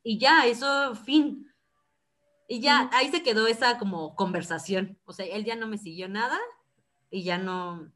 [0.03, 1.47] Y ya, eso, fin.
[2.47, 4.99] Y ya, ahí se quedó esa como conversación.
[5.05, 6.37] O sea, él ya no me siguió nada
[7.09, 7.91] y ya no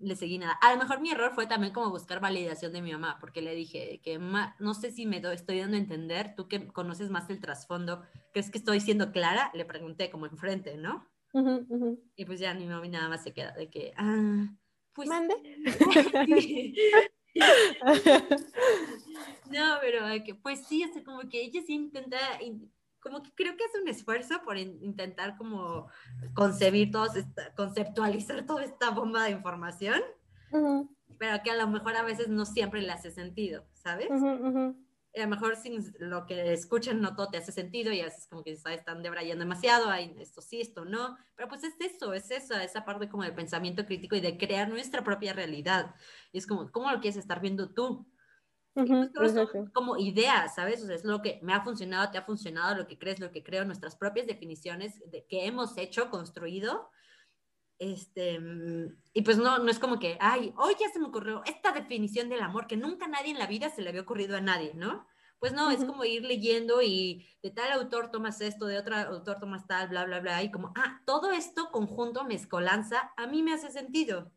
[0.00, 0.54] le seguí nada.
[0.62, 3.54] A lo mejor mi error fue también como buscar validación de mi mamá, porque le
[3.54, 7.40] dije que no sé si me estoy dando a entender, tú que conoces más el
[7.40, 9.50] trasfondo, ¿crees que estoy siendo clara?
[9.54, 11.08] Le pregunté como enfrente, ¿no?
[12.16, 14.48] Y pues ya mi mamá nada más se queda de que, ah,
[14.92, 15.08] pues...
[15.08, 15.34] Mande.
[19.50, 20.00] no, pero
[20.42, 22.18] pues sí, o como que ella sí intenta,
[23.00, 25.88] como que creo que hace un esfuerzo por intentar como
[26.34, 27.06] concebir todo,
[27.56, 30.00] conceptualizar toda esta bomba de información,
[31.18, 34.10] pero que a lo mejor a veces no siempre le hace sentido, ¿sabes?
[35.16, 38.44] a lo mejor sin lo que escuchan no todo te hace sentido y es como
[38.44, 42.54] que están debrayando demasiado, hay esto sí, esto no, pero pues es eso, es eso,
[42.54, 45.94] esa parte como del pensamiento crítico y de crear nuestra propia realidad.
[46.32, 48.06] Y es como, ¿cómo lo quieres estar viendo tú?
[48.74, 49.34] Pues,
[49.72, 50.82] como ideas, ¿sabes?
[50.82, 53.32] O sea, es lo que me ha funcionado, te ha funcionado, lo que crees, lo
[53.32, 56.90] que creo, nuestras propias definiciones de que hemos hecho, construido.
[57.78, 58.38] Este,
[59.14, 62.28] y pues no, no es como que, ay, hoy ya se me ocurrió esta definición
[62.28, 65.06] del amor que nunca nadie en la vida se le había ocurrido a nadie, ¿no?
[65.38, 69.40] Pues no, es como ir leyendo y de tal autor tomas esto, de otro autor
[69.40, 73.54] tomas tal, bla, bla, bla, y como, ah, todo esto conjunto, mezcolanza, a mí me
[73.54, 74.30] hace sentido.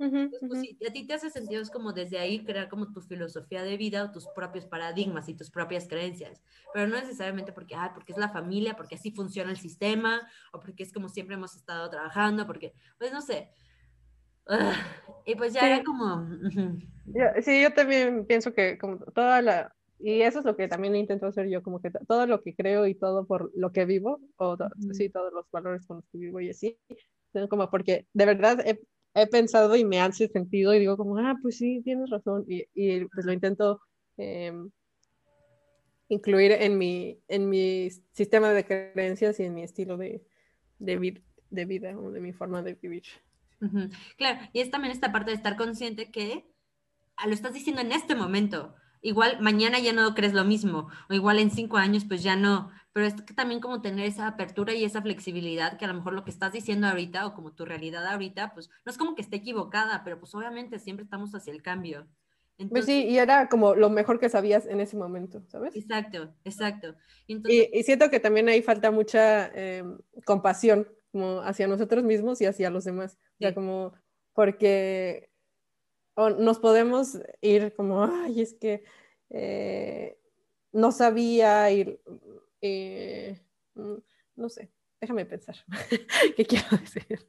[0.00, 3.62] Pues, si a ti te hace sentido, es como desde ahí crear como tu filosofía
[3.62, 7.90] de vida o tus propios paradigmas y tus propias creencias, pero no necesariamente porque, ah,
[7.92, 11.54] porque es la familia, porque así funciona el sistema, o porque es como siempre hemos
[11.54, 13.50] estado trabajando, porque, pues no sé.
[15.26, 16.26] y pues ya era como...
[17.42, 19.74] sí, yo también pienso que como toda la...
[19.98, 22.86] Y eso es lo que también intento hacer yo, como que todo lo que creo
[22.86, 24.56] y todo por lo que vivo, o
[24.92, 26.78] sí, todos los valores con los que vivo y así,
[27.50, 28.80] como porque de verdad he
[29.14, 32.44] he pensado y me hace sentido y digo como, ah, pues sí, tienes razón.
[32.48, 33.80] Y, y pues lo intento
[34.16, 34.70] em,
[36.08, 40.22] incluir en mi, en mi sistema de creencias y en mi estilo de,
[40.78, 43.04] de, vida o de mi forma de vivir.
[44.16, 46.46] Claro, y es también esta parte de estar consciente que
[47.16, 48.74] ah, lo estás diciendo en este momento.
[49.02, 52.70] Igual mañana ya no crees lo mismo, o igual en cinco años pues ya no,
[52.92, 56.12] pero es que también como tener esa apertura y esa flexibilidad que a lo mejor
[56.12, 59.22] lo que estás diciendo ahorita o como tu realidad ahorita, pues no es como que
[59.22, 62.06] esté equivocada, pero pues obviamente siempre estamos hacia el cambio.
[62.70, 65.76] pues sí, y era como lo mejor que sabías en ese momento, ¿sabes?
[65.76, 66.96] Exacto, exacto.
[67.26, 72.46] Y, y, siento que también ahí falta mucha em, compasión como hacia nosotros mismos y
[72.46, 73.18] hacia los demás.
[73.34, 73.92] O sea, como
[74.34, 75.30] porque
[76.16, 78.84] nos podemos ir como, ay, es que
[79.30, 80.18] eh,
[80.72, 82.00] no sabía ir,
[82.60, 83.40] eh,
[83.74, 83.96] mm,
[84.36, 85.56] no sé, déjame pensar
[86.36, 87.28] qué quiero decir.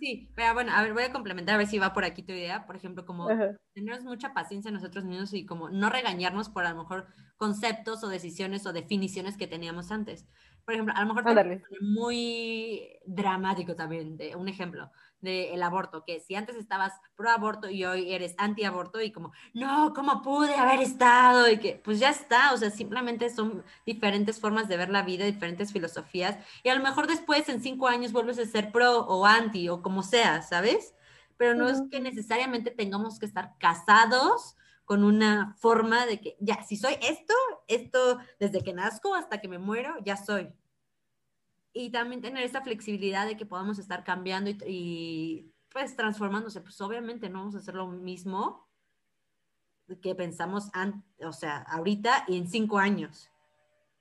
[0.00, 2.32] Sí, pero bueno, a ver, voy a complementar a ver si va por aquí tu
[2.32, 2.66] idea.
[2.66, 3.28] Por ejemplo, como
[3.74, 8.08] tener mucha paciencia nosotros mismos y como no regañarnos por a lo mejor conceptos o
[8.08, 10.26] decisiones o definiciones que teníamos antes.
[10.64, 14.90] Por ejemplo, a lo mejor muy dramático también, de un ejemplo
[15.20, 19.32] del aborto, que si antes estabas pro aborto y hoy eres anti aborto y como,
[19.54, 21.48] no, ¿cómo pude haber estado?
[21.50, 25.24] Y que pues ya está, o sea, simplemente son diferentes formas de ver la vida,
[25.24, 29.26] diferentes filosofías y a lo mejor después en cinco años vuelves a ser pro o
[29.26, 30.94] anti o como sea, ¿sabes?
[31.36, 36.64] Pero no es que necesariamente tengamos que estar casados con una forma de que ya,
[36.64, 37.32] si soy esto,
[37.68, 40.52] esto desde que nazco hasta que me muero, ya soy.
[41.72, 46.60] Y también tener esa flexibilidad de que podamos estar cambiando y, pues transformándose.
[46.60, 48.68] Pues obviamente no vamos a hacer lo mismo
[50.02, 50.70] que pensamos,
[51.20, 53.28] o sea, ahorita y en cinco años.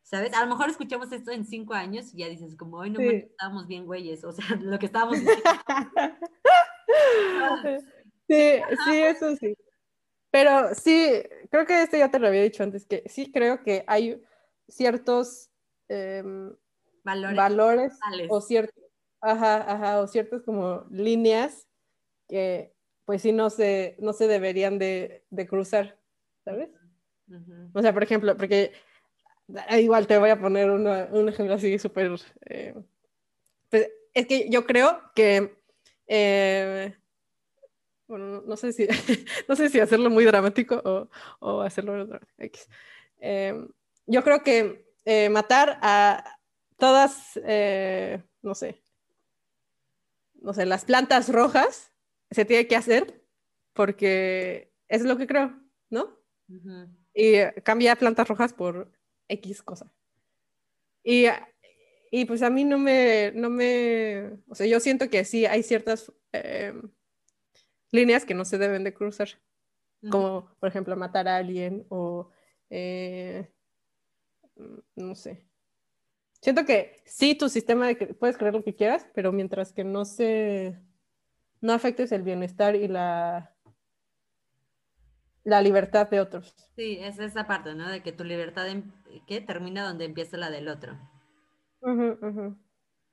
[0.03, 0.33] ¿Sabes?
[0.33, 3.67] A lo mejor escuchamos esto en cinco años y ya dices, como hoy no estábamos
[3.67, 5.27] bien güeyes, o sea, lo que estábamos sí,
[8.27, 9.55] sí, eso sí.
[10.31, 13.83] Pero sí, creo que esto ya te lo había dicho antes, que sí creo que
[13.87, 14.21] hay
[14.67, 15.49] ciertos
[15.87, 16.55] em,
[17.35, 17.93] valores,
[18.29, 18.83] o ciertos,
[19.21, 21.67] ajá, o ciertas como líneas
[22.27, 22.73] que
[23.05, 25.97] pues sí no se, no se deberían de, cruzar,
[26.45, 26.69] ¿sabes?
[27.73, 28.71] O sea, por ejemplo, porque
[29.67, 32.11] ah, igual te voy a poner un ejemplo así súper...
[32.45, 32.75] Eh,
[33.69, 35.59] pues es que yo creo que
[36.07, 36.95] eh,
[38.07, 38.87] bueno, no sé si,
[39.47, 42.19] no sé si hacerlo muy dramático o, o hacerlo
[43.21, 43.67] eh,
[44.07, 46.38] yo creo que eh, matar a
[46.79, 48.83] todas, eh, no sé,
[50.41, 51.91] no sé, las plantas rojas
[52.31, 53.21] se tiene que hacer
[53.73, 56.17] porque es lo que creo, ¿no?
[57.13, 58.91] Y cambia plantas rojas por
[59.27, 59.93] X cosa.
[61.03, 61.25] Y,
[62.11, 65.63] y, pues a mí no me, no me, o sea, yo siento que sí hay
[65.63, 66.11] ciertas
[67.91, 69.29] líneas que no se deben de cruzar,
[70.09, 72.31] como por ejemplo matar a alguien o
[72.69, 73.51] eh,
[74.95, 75.48] no sé.
[76.41, 80.05] Siento que sí, tu sistema de puedes creer lo que quieras, pero mientras que no
[80.05, 80.79] se
[81.61, 83.53] no afectes el bienestar y la
[85.43, 86.53] la libertad de otros.
[86.75, 87.89] Sí, es esa parte, ¿no?
[87.89, 88.67] De que tu libertad
[89.27, 89.41] ¿qué?
[89.41, 90.97] termina donde empieza la del otro.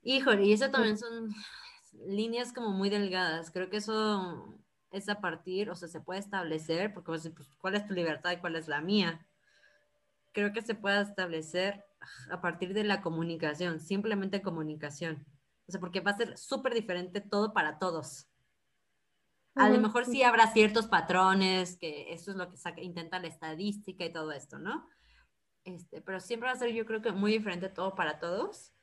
[0.03, 1.33] Híjole, y eso también son
[2.05, 3.51] líneas como muy delgadas.
[3.51, 4.57] Creo que eso
[4.91, 8.37] es a partir, o sea, se puede establecer, porque pues, ¿cuál es tu libertad y
[8.37, 9.26] cuál es la mía?
[10.37, 11.83] Creo que se puede establecer
[12.29, 15.25] a partir de la comunicación, simplemente comunicación.
[15.67, 18.27] O sea, porque va a ser súper diferente todo para todos.
[19.55, 23.29] A lo mejor sí habrá ciertos patrones, que eso es lo que saca, intenta la
[23.29, 24.87] estadística y todo esto, ¿no?
[25.63, 28.75] Este, pero siempre va a ser, yo creo que muy diferente todo para todos.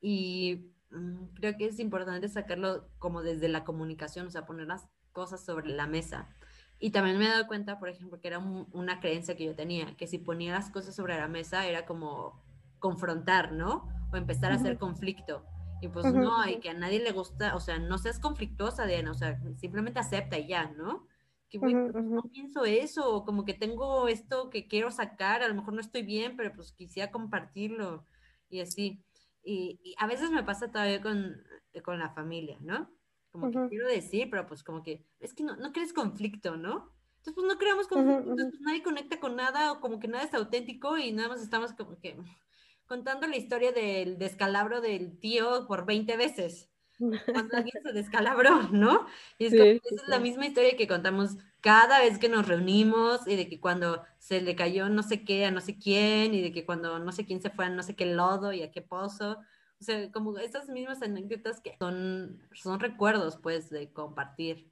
[0.00, 4.88] Y mm, creo que es importante sacarlo como desde la comunicación, o sea, poner las
[5.12, 6.36] cosas sobre la mesa.
[6.80, 9.96] Y también me he dado cuenta, por ejemplo, que era una creencia que yo tenía,
[9.96, 12.40] que si ponía las cosas sobre la mesa era como
[12.78, 13.88] confrontar, ¿no?
[14.12, 15.44] O empezar a hacer conflicto.
[15.80, 19.10] Y pues no, y que a nadie le gusta, o sea, no seas conflictuosa, Diana,
[19.10, 21.06] o sea, simplemente acepta y ya, ¿no?
[21.48, 25.74] Que pues, no pienso eso, como que tengo esto que quiero sacar, a lo mejor
[25.74, 28.04] no estoy bien, pero pues quisiera compartirlo
[28.50, 29.02] y así.
[29.42, 31.42] Y, y a veces me pasa todavía con,
[31.84, 32.90] con la familia, ¿no?
[33.30, 36.92] Como que quiero decir, pero pues como que es que no, no crees conflicto, ¿no?
[37.18, 40.24] Entonces pues no creamos conflicto, entonces pues, nadie conecta con nada o como que nada
[40.24, 42.16] es auténtico y nada más estamos como que
[42.86, 46.70] contando la historia del descalabro del tío por 20 veces.
[46.98, 49.06] Cuando alguien se descalabró, ¿no?
[49.38, 53.36] Y es, esa es la misma historia que contamos cada vez que nos reunimos y
[53.36, 56.52] de que cuando se le cayó no sé qué a no sé quién y de
[56.52, 58.82] que cuando no sé quién se fue a no sé qué lodo y a qué
[58.82, 59.38] pozo.
[59.80, 64.70] O sea, como esas mismas anécdotas que son, son recuerdos, pues, de compartir.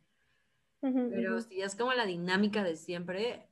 [0.81, 3.49] Pero si es como la dinámica de siempre,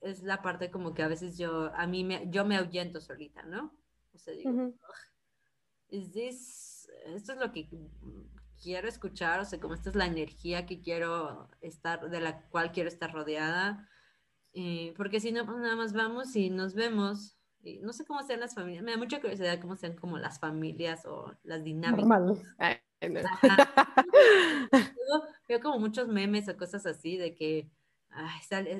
[0.00, 3.42] es la parte como que a veces yo, a mí me, yo me ahuyento solita,
[3.42, 3.74] ¿no?
[4.14, 4.72] O sea, digo,
[5.90, 6.68] ¿is this
[7.06, 7.68] esto es lo que
[8.62, 12.72] quiero escuchar, o sea, como esta es la energía que quiero estar, de la cual
[12.72, 13.88] quiero estar rodeada,
[14.52, 17.37] eh, porque si no, pues nada más vamos y nos vemos.
[17.62, 20.38] Y no sé cómo sean las familias, me da mucha curiosidad cómo sean como las
[20.38, 22.08] familias o las dinámicas.
[25.48, 27.68] veo como muchos memes o cosas así de que,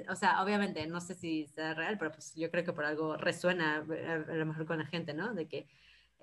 [0.09, 3.17] o sea, obviamente no sé si sea real, pero pues yo creo que por algo
[3.17, 5.35] resuena a, lo mejor con la gente, ¿no?
[5.35, 5.67] De que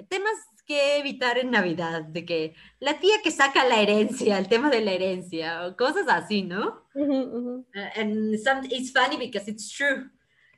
[0.09, 0.33] temas
[0.65, 4.81] que evitar en Navidad, de que la tía que saca la herencia, el tema de
[4.81, 6.83] la herencia, o cosas así, ¿no?
[7.95, 10.09] And it's funny because it's true.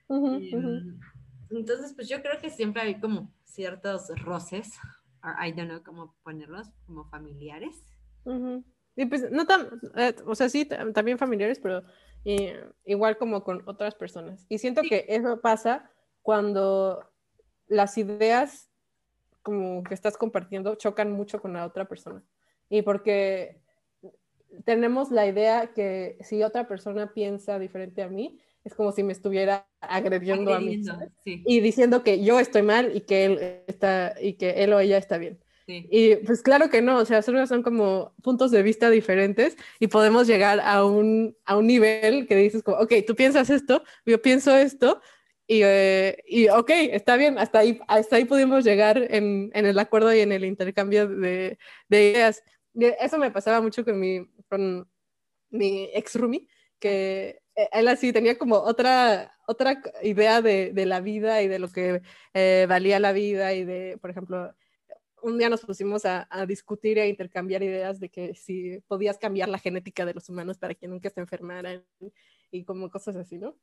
[0.10, 1.00] Em,
[1.50, 4.72] entonces, pues yo creo que siempre hay como ciertos roces,
[5.24, 7.84] or I don't know cómo ponerlos, como familiares.
[8.96, 11.84] Y pues no tan, eh, o sea, sí, también familiares, pero
[12.84, 14.46] igual como con otras personas.
[14.50, 15.90] Y siento que eso pasa
[16.22, 17.10] cuando
[17.68, 18.70] las ideas
[19.42, 22.22] como que estás compartiendo chocan mucho con la otra persona.
[22.70, 23.62] Y porque
[24.66, 29.14] tenemos la idea que si otra persona piensa diferente a mí, es como si me
[29.14, 30.82] estuviera agrediendo, a mí
[31.26, 34.98] y diciendo que yo estoy mal y que él está y que él o ella
[34.98, 35.40] está bien.
[35.70, 39.88] Y pues claro que no, o sea, solo son como puntos de vista diferentes y
[39.88, 44.22] podemos llegar a un, a un nivel que dices como, ok, tú piensas esto, yo
[44.22, 45.02] pienso esto,
[45.46, 49.78] y, eh, y ok, está bien, hasta ahí, hasta ahí pudimos llegar en, en el
[49.80, 51.58] acuerdo y en el intercambio de,
[51.90, 52.44] de ideas.
[52.74, 54.90] eso me pasaba mucho con mi, con
[55.50, 56.48] mi ex roomie,
[56.80, 57.42] que
[57.72, 62.02] él así tenía como otra, otra idea de, de la vida y de lo que
[62.34, 64.54] eh, valía la vida y de, por ejemplo,
[65.24, 69.58] un día nos pusimos a, discutir e intercambiar ideas de que si podías cambiar la
[69.58, 71.84] genética de los humanos para que nunca se enfermaran
[72.52, 73.58] y como cosas así, ¿no?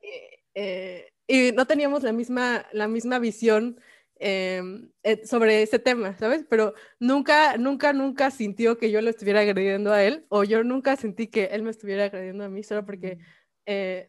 [0.00, 3.78] Eh, eh, y no teníamos la misma, la misma visión
[4.26, 6.44] eh, sobre ese tema, ¿sabes?
[6.48, 10.96] Pero nunca, nunca, nunca sintió que yo lo estuviera agrediendo a él o yo nunca
[10.96, 13.18] sentí que él me estuviera agrediendo a mí solo porque...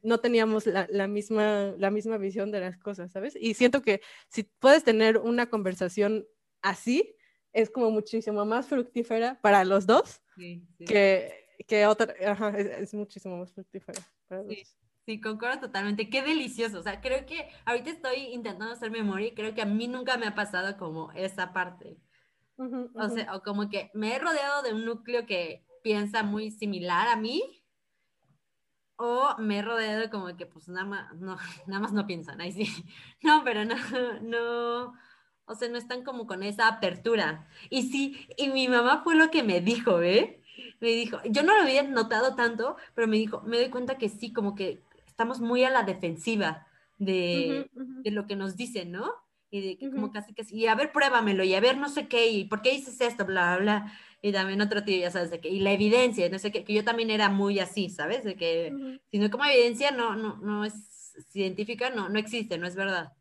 [0.04, 3.38] no teníamos la, la, misma, la misma visión de las cosas, ¿sabes?
[3.39, 6.25] Y siento que si puedes tener una conversación
[6.62, 7.15] así
[7.54, 10.21] es como muchísimo más fructífera para los dos
[10.86, 14.78] Que, que, otra, ajá, es, muchísimo más fructífera para los dos.
[15.05, 16.09] Sí, concuerdo totalmente.
[16.09, 16.79] Qué delicioso.
[16.79, 20.17] O sea, creo que ahorita estoy intentando hacer memoria y creo que a mí nunca
[20.17, 21.97] me ha pasado como esa parte.
[22.57, 27.07] O sea, o como que me he rodeado de un núcleo que piensa muy similar
[27.07, 27.63] a mí.
[28.97, 31.37] O me he rodeado como que pues nada más no,
[31.67, 32.65] nada más no piensan, ahí sí.
[33.21, 33.75] No, pero no,
[34.21, 34.93] no,
[35.45, 37.47] o sea, no están como con esa apertura.
[37.69, 40.41] Y sí, y mi mamá fue lo que me dijo, ¿eh?
[40.79, 44.09] Me dijo, yo no lo había notado tanto, pero me dijo, me doy cuenta que
[44.09, 44.84] sí, como que
[45.15, 49.10] estamos muy a la defensiva de, de lo que nos dicen, ¿no?
[49.49, 52.10] Y de que como casi que y a ver, pruébamelo, y a ver, no sé
[52.10, 55.39] qué, y por qué dices esto, bla, bla, y también otro tío, ya sabes, de
[55.39, 58.25] que, y la evidencia, no sé qué, que yo también era muy así, ¿sabes?
[58.25, 60.73] De que si no como evidencia no, no, no es
[61.30, 63.13] científica, no, no existe, no es verdad.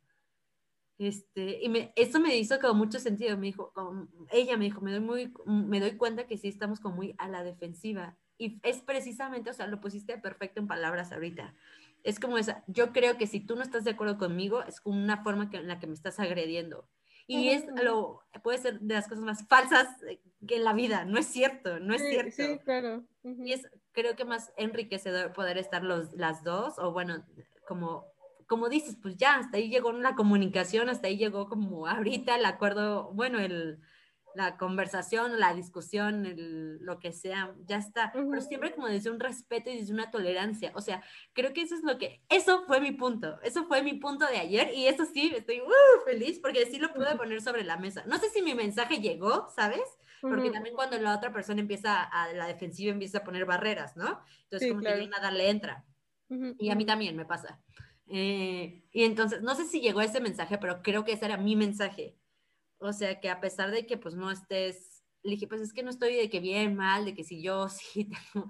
[0.98, 4.80] Este, y me, eso me hizo como mucho sentido, me dijo, como, ella me dijo,
[4.80, 8.16] me doy, muy, me doy cuenta que sí estamos como muy a la defensiva.
[8.36, 11.54] Y es precisamente, o sea, lo pusiste perfecto en palabras ahorita.
[12.04, 15.02] Es como esa, yo creo que si tú no estás de acuerdo conmigo, es como
[15.02, 16.88] una forma que, en la que me estás agrediendo.
[17.26, 19.88] Y es lo, puede ser de las cosas más falsas
[20.46, 22.30] que en la vida, no es cierto, no es cierto.
[22.36, 23.02] Sí, claro.
[23.22, 27.24] Y es, creo que más enriquecedor poder estar los, las dos, o bueno,
[27.66, 28.12] como
[28.46, 32.44] como dices, pues ya, hasta ahí llegó la comunicación, hasta ahí llegó como ahorita el
[32.44, 33.80] acuerdo, bueno, el,
[34.34, 38.12] la conversación, la discusión, el, lo que sea, ya está.
[38.12, 40.72] Pero siempre como desde un respeto y desde una tolerancia.
[40.74, 43.94] O sea, creo que eso es lo que, eso fue mi punto, eso fue mi
[43.94, 47.64] punto de ayer y eso sí, estoy uh, feliz porque sí lo pude poner sobre
[47.64, 48.04] la mesa.
[48.06, 49.82] No sé si mi mensaje llegó, ¿sabes?
[50.20, 54.22] Porque también cuando la otra persona empieza a la defensiva, empieza a poner barreras, ¿no?
[54.44, 55.84] Entonces como que nada le entra.
[56.58, 57.60] Y a mí también me pasa.
[58.06, 61.56] Eh, y entonces, no sé si llegó ese mensaje, pero creo que ese era mi
[61.56, 62.16] mensaje.
[62.84, 65.82] O sea, que a pesar de que pues no estés, le dije, pues es que
[65.82, 68.48] no estoy de que bien, mal, de que si yo sí tengo,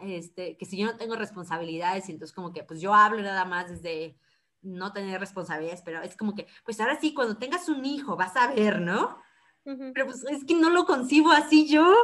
[0.00, 3.44] este, que si yo no tengo responsabilidades, y entonces como que pues yo hablo nada
[3.44, 4.16] más desde
[4.62, 8.34] no tener responsabilidades, pero es como que, pues ahora sí, cuando tengas un hijo, vas
[8.36, 9.18] a ver, ¿no?
[9.64, 11.94] Pero pues es que no lo concibo así yo.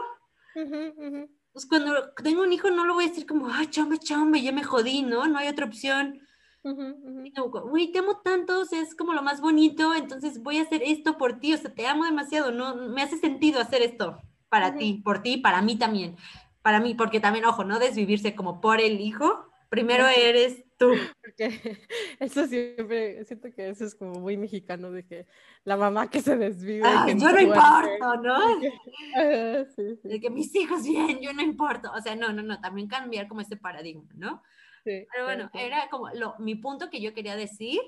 [1.53, 4.53] Pues cuando tengo un hijo no lo voy a decir como, ay, chombe, chombe, ya
[4.53, 5.27] me jodí, ¿no?
[5.27, 6.21] No hay otra opción.
[6.63, 10.83] Güey, te amo tanto, o sea, es como lo más bonito, entonces voy a hacer
[10.85, 14.19] esto por ti, o sea, te amo demasiado, no me hace sentido hacer esto
[14.51, 16.17] para ti, por ti, para mí también.
[16.63, 20.93] Para mí, porque también, ojo, no desvivirse como por el hijo, primero eres tú.
[21.23, 21.49] Porque
[22.19, 25.27] eso siempre, siento que eso es como muy mexicano, de que
[25.65, 26.83] la mamá que se desvive.
[26.85, 28.61] Ah, que yo no importo, ¿no?
[29.75, 30.09] sí, sí.
[30.09, 31.91] De que mis hijos bien, yo no importo.
[31.93, 34.43] O sea, no, no, no, también cambiar como este paradigma, ¿no?
[34.85, 35.67] Sí, Pero bueno, claro.
[35.67, 37.81] era como lo, mi punto que yo quería decir.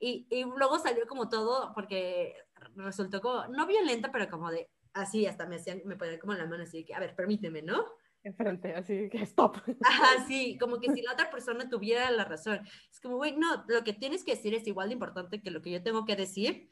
[0.00, 2.34] Y, y luego salió como todo, porque
[2.76, 6.46] resultó como, no violenta, pero como de, así, hasta me hacían, me ponían como la
[6.46, 7.84] mano así, de que, a ver, permíteme, ¿no?
[8.22, 9.56] Enfrente, así que stop.
[9.80, 12.60] Ajá, sí, como que si la otra persona tuviera la razón.
[12.92, 15.62] Es como, güey, no, lo que tienes que decir es igual de importante que lo
[15.62, 16.70] que yo tengo que decir.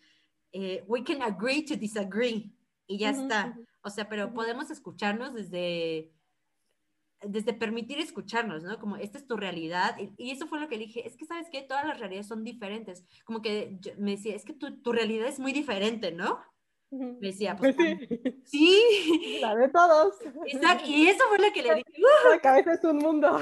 [0.53, 2.53] Eh, we can agree to disagree.
[2.87, 3.47] Y ya Ujú, está.
[3.51, 3.65] ujú.
[3.83, 4.35] O sea, pero Ujú.
[4.35, 6.13] podemos escucharnos desde,
[7.23, 8.79] desde permitir escucharnos, ¿no?
[8.79, 9.97] Como, esta es tu realidad.
[9.99, 11.63] Y, y eso fue lo que dije, es que, ¿sabes qué?
[11.63, 13.05] Todas las realidades son diferentes.
[13.25, 16.41] Como que yo- me decía, es que tu, tu realidad es muy diferente, ¿no?
[16.91, 17.75] Me decía, pues,
[18.45, 19.39] sí, sí.
[19.41, 20.15] la de todos.
[20.47, 20.85] Exacto.
[20.89, 21.93] Y eso fue lo que le dije,
[22.31, 23.41] La cabeza es un mundo.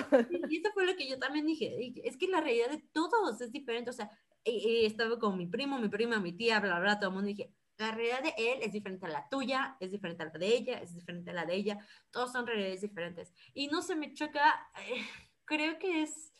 [0.48, 3.52] Y eso fue lo que yo también dije, es que la realidad de todos es
[3.52, 4.10] diferente, o sea,
[4.44, 4.50] y,
[4.82, 7.34] y estaba con mi primo, mi prima, mi tía, bla, bla, todo el mundo, y
[7.34, 10.46] dije, la realidad de él es diferente a la tuya, es diferente a la de
[10.46, 11.78] ella, es diferente a la de ella,
[12.10, 13.32] todos son realidades diferentes.
[13.52, 15.04] Y no se me choca, eh,
[15.44, 16.32] creo que es,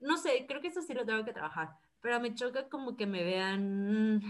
[0.00, 1.70] no sé, creo que eso sí lo tengo que trabajar,
[2.00, 4.20] pero me choca como que me vean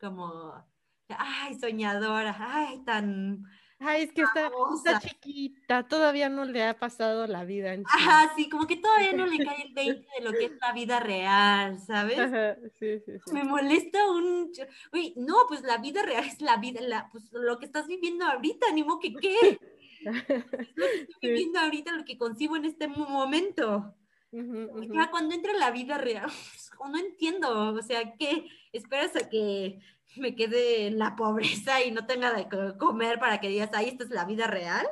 [0.00, 0.66] como,
[1.08, 3.44] ay, soñadora, ay, tan...
[3.86, 4.50] Ay, es que está,
[5.00, 7.84] chiquita, todavía no le ha pasado la vida en.
[7.86, 10.72] Ajá, sí, como que todavía no le cae el 20 de lo que es la
[10.72, 12.18] vida real, ¿sabes?
[12.18, 13.32] Ajá, sí, sí, sí.
[13.32, 14.50] Me molesta un...
[14.92, 18.24] Uy, no, pues la vida real es la vida, la, pues lo que estás viviendo
[18.24, 19.36] ahorita, ni modo que qué.
[20.04, 23.26] Es lo que estoy viviendo ahorita, lo que concibo en este mo-
[24.42, 24.72] momento.
[24.72, 24.94] Ujú, Y ujú.
[24.94, 26.30] Ya cuando entra la vida real,
[26.90, 28.46] no entiendo, o sea, ¿qué?
[28.72, 29.80] ¿Esperas a que
[30.16, 33.88] me quede en la pobreza y no tenga de co- comer para que digas, ahí
[33.88, 34.86] esta es la vida real?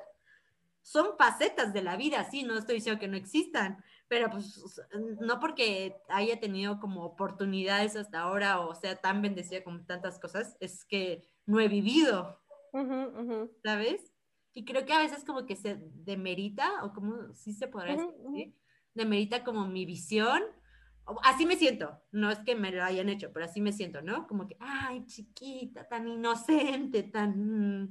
[0.84, 4.80] Son facetas de la vida, sí, no estoy diciendo que no existan, pero pues
[5.20, 10.56] no porque haya tenido como oportunidades hasta ahora o sea tan bendecida con tantas cosas,
[10.58, 12.40] es que no he vivido,
[12.72, 13.50] Ujú, ujú.
[13.62, 14.12] ¿sabes?
[14.54, 18.14] Y creo que a veces como que se demerita, o como sí se podrá decir,
[18.18, 18.34] ujú.
[18.36, 18.54] ¿sí?
[18.94, 20.42] Demerita como mi visión.
[21.24, 24.26] Así me siento, no es que me lo hayan hecho, pero así me siento, ¿no?
[24.28, 27.90] Como que, ay, chiquita, tan inocente, tan,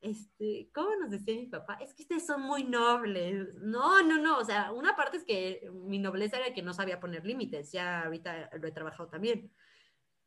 [0.00, 1.74] este, ¿cómo nos decía mi papá?
[1.80, 3.54] Es que ustedes son muy nobles.
[3.60, 6.98] No, no, no, o sea, una parte es que mi nobleza era que no sabía
[6.98, 9.52] poner límites, ya ahorita lo he trabajado también,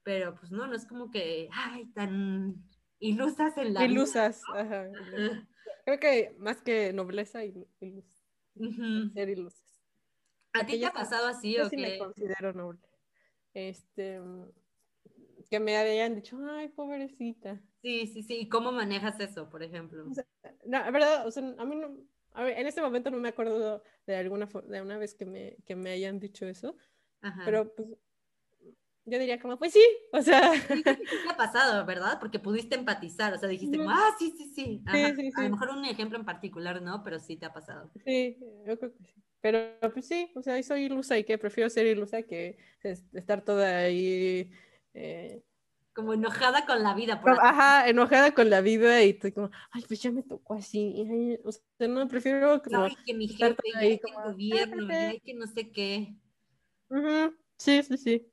[0.04, 2.64] pero pues no, no es como que, ay, tan
[3.00, 3.92] ilusas en la vida.
[3.92, 4.42] Ilusas.
[4.48, 4.66] ilusas.
[4.66, 5.48] Ajá.
[5.86, 8.24] Creo que más que nobleza, il- ilus-
[9.14, 9.61] ser ilusas.
[10.54, 12.00] ¿A ti te ha pasado así Yo o sí me qué?
[12.00, 12.80] considero noble.
[13.54, 14.20] Este,
[15.50, 17.62] que me habían dicho, ay, pobrecita.
[17.82, 18.38] Sí, sí, sí.
[18.42, 20.06] ¿Y cómo manejas eso, por ejemplo?
[20.10, 20.24] O sea,
[20.66, 21.98] no, la verdad, o sea, a mí no,
[22.34, 25.58] a ver, en este momento no me acuerdo de alguna de una vez que me,
[25.66, 26.76] que me hayan dicho eso,
[27.22, 27.44] Ajá.
[27.46, 27.90] pero pues
[29.06, 29.84] yo diría como, pues sí,
[30.14, 30.84] o sea, Sí,
[31.30, 32.18] ha pasado, ¿verdad?
[32.20, 34.84] Porque pudiste empatizar, o sea, dijiste como, ah, sí, sí, sí.
[34.86, 35.16] Ajá.
[35.16, 37.04] sí, A lo mejor un ejemplo en particular, ¿no?
[37.04, 37.92] Pero sí te ha pasado.
[38.06, 39.14] sí, yo creo que sí.
[39.42, 39.60] Pero
[39.94, 43.78] pues sí, o sea, soy ilusa y que prefiero ser ilusa que es- estar toda
[43.80, 44.52] ahí,
[44.94, 45.44] eh,
[45.94, 47.22] Como enojada con la vida.
[47.22, 51.06] Por ajá, enojada con la vida y estoy como, ay, pues ya me tocó así,
[51.10, 54.92] ay, o sea, no, prefiero como, Ay, que mi jefe, ahí que el como, gobierno,
[54.92, 56.16] y "Ah, ay, que no sé qué.
[57.58, 58.31] sí, sí, sí.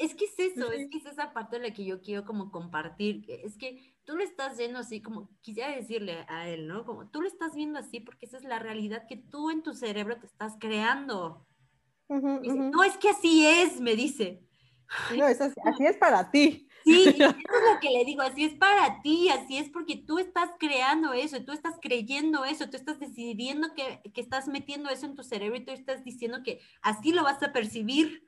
[0.00, 2.50] Es que es eso, es que es esa parte de la que yo quiero como
[2.50, 3.22] compartir.
[3.22, 6.86] que Es que tú lo estás viendo así, como quisiera decirle a él, ¿no?
[6.86, 9.74] Como tú lo estás viendo así porque esa es la realidad que tú en tu
[9.74, 11.46] cerebro te estás creando.
[12.08, 14.42] Dice, no, es que así es, me dice.
[15.18, 16.66] No, es así, así es para ti.
[16.82, 20.18] Sí, eso es lo que le digo, así es para ti, así es porque tú
[20.18, 25.04] estás creando eso, tú estás creyendo eso, tú estás decidiendo que, que estás metiendo eso
[25.04, 28.26] en tu cerebro y tú estás diciendo que así lo vas a percibir.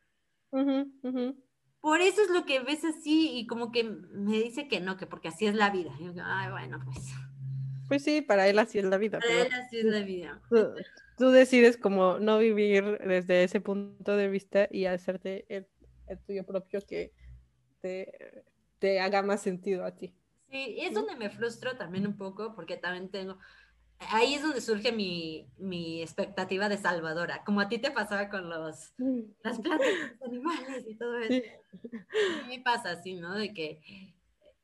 [0.50, 1.42] Ujú, ujú.
[1.82, 5.06] Por eso es lo que ves así y como que me dice que no, que
[5.06, 5.92] porque así es la vida.
[6.00, 7.12] Y yo, ay, bueno, pues
[7.88, 9.20] Pues sí, para él así es la vida.
[9.20, 10.40] para él así es la vida.
[10.48, 10.74] tú,
[11.18, 15.66] tú decides como no vivir desde ese punto de vista y hacerte el,
[16.06, 17.12] el tuyo propio que
[17.80, 18.44] te,
[18.78, 20.14] te haga más sentido a ti.
[20.50, 23.38] Sí, y es donde me frustro también un poco porque también tengo,
[24.10, 28.48] ahí es donde surge mi, mi expectativa de salvadora, como a ti te pasaba con
[28.48, 28.92] los,
[29.42, 29.88] las plantas,
[30.20, 31.42] los animales y todo eso.
[32.42, 33.34] A mí pasa así, ¿no?
[33.34, 33.80] De que,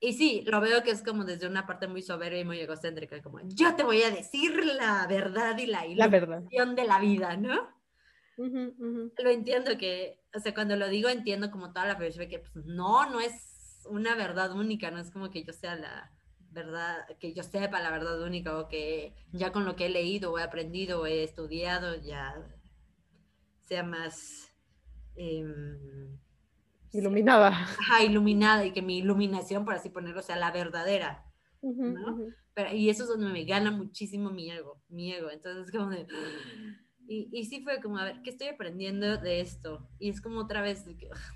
[0.01, 3.23] y sí, lo veo que es como desde una parte muy soberbia y muy egocéntrica,
[3.23, 7.37] como yo te voy a decir la verdad y la La ilusión de la vida,
[7.37, 7.77] ¿no?
[8.37, 9.13] Ujú, ujú.
[9.19, 12.67] Lo entiendo que, o sea, cuando lo digo entiendo como toda la filosofía que pues,
[12.67, 16.13] no, no es una verdad única, no es como que yo sea la
[16.59, 20.33] verdad, que yo sepa la verdad única o que ya con lo que he leído
[20.33, 22.35] o he aprendido o he estudiado ya
[23.69, 24.53] sea más...
[25.17, 26.19] Em,
[26.93, 27.49] iluminada.
[27.49, 31.25] Ajá, iluminada y que mi iluminación, por así ponerlo, sea la verdadera.
[31.61, 32.19] ¿no?
[32.55, 35.31] Pero, y eso es donde me gana muchísimo mi ego, mi ego.
[35.31, 36.07] Entonces, como de...
[37.11, 39.89] Y, y sí fue como, a ver, ¿qué estoy aprendiendo de esto?
[39.99, 40.85] Y es como otra vez,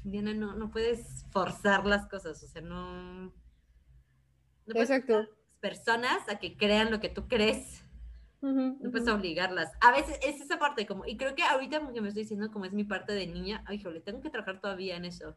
[0.05, 3.33] Diana, no, no puedes forzar las cosas, o sea, no...
[4.67, 5.29] no Exacto.
[5.61, 7.85] Personas a que crean lo que tú crees.
[8.41, 9.71] no puedes obligarlas.
[9.81, 12.65] A veces es esa parte como, y creo que ahorita que me estoy diciendo como
[12.65, 15.37] es mi parte de niña, ay, jole, tengo que trabajar todavía en eso,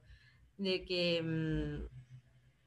[0.57, 1.88] de que, mm,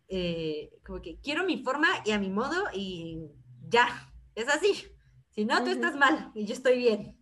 [0.08, 3.20] eh, como que quiero mi forma y a mi modo y
[3.68, 3.88] ya,
[4.34, 4.86] es así.
[5.30, 7.16] Si no, tú estás mal y yo estoy bien.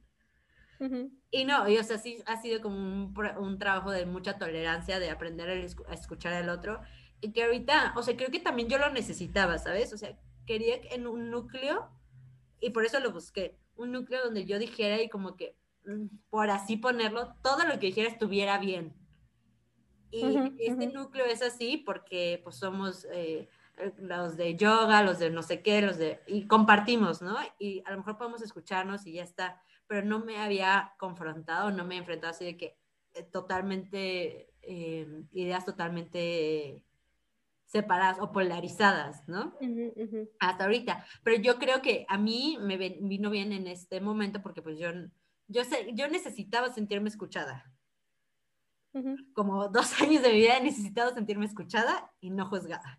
[1.30, 4.98] Y no, y, o sea, sí ha sido como un, un, trabajo de mucha tolerancia,
[4.98, 6.80] de aprender a escuchar al otro.
[7.20, 9.92] Y que ahorita, o sea, creo que también yo lo necesitaba, ¿sabes?
[9.92, 11.88] O sea, quería en un núcleo,
[12.60, 15.56] y por eso lo busqué, un núcleo donde yo dijera y como que,
[15.86, 18.94] mm, por así ponerlo, todo lo que dijera estuviera bien.
[20.10, 23.48] Y este núcleo es así porque pues somos eh,
[23.98, 26.20] los de yoga, los de no sé qué, los de...
[26.26, 27.36] y compartimos, ¿no?
[27.58, 31.84] Y a lo mejor podemos escucharnos y ya está pero no me había confrontado, no
[31.84, 32.76] me he enfrentado así de que
[33.14, 36.84] eh, totalmente, eh, ideas totalmente
[37.66, 39.56] separadas o polarizadas, ¿no?
[40.38, 41.04] Hasta ahorita.
[41.22, 44.88] Pero yo creo que a mí me vino bien en este momento porque pues yo,
[45.48, 47.72] yo, sé, yo necesitaba sentirme escuchada.
[49.34, 52.98] Como dos años de mi vida he necesitado sentirme escuchada y no juzgada.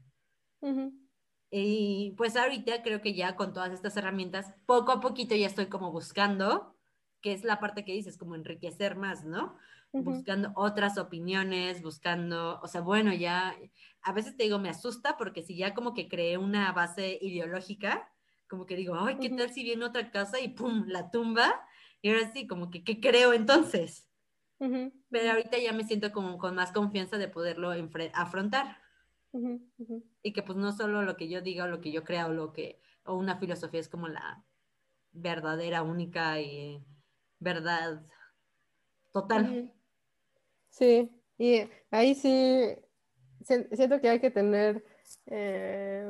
[1.50, 5.68] Y pues ahorita creo que ya con todas estas herramientas, poco a poquito ya estoy
[5.68, 6.78] como buscando
[7.22, 9.58] que es la parte que dices, como enriquecer más, ¿no?
[9.94, 13.56] Buscando otras opiniones, buscando, o sea, bueno, ya,
[14.04, 18.12] a veces te digo, me asusta porque si ya como que creé una base ideológica,
[18.48, 21.52] como que digo, ay, ¿qué tal si viene otra casa y pum, la tumba?
[22.02, 24.08] Y ahora sí, como que, ¿qué creo entonces?
[25.10, 27.72] Pero ahorita ya me siento como con más confianza de poderlo
[28.14, 28.78] afrontar.
[30.22, 32.34] Y que pues no solo lo que yo diga o lo que yo crea o
[32.34, 34.44] lo que, o una filosofía es como la
[35.12, 36.86] verdadera, única y
[37.40, 38.06] verdad
[39.12, 39.74] total.
[40.78, 41.10] Sí,
[41.40, 42.76] y ahí sí
[43.44, 44.86] siento que hay que tener,
[45.26, 46.06] eh,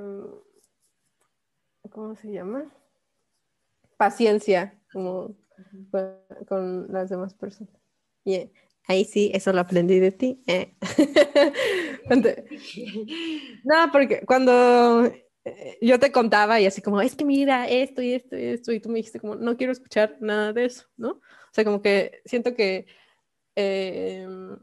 [1.90, 2.70] ¿cómo se llama?
[3.96, 5.38] Paciencia como
[6.50, 7.74] con, las demás personas.
[8.26, 8.52] Y
[8.88, 10.44] ahí sí, eso lo aprendí de ti.
[10.48, 10.76] Eh.
[13.64, 15.10] no, porque cuando
[15.82, 18.82] yo te contaba y así como, es que mira esto y esto y esto, y
[18.82, 21.12] tú me dijiste como, no quiero escuchar nada de eso, ¿no?
[21.12, 22.86] O sea, como que siento que
[23.58, 24.58] em,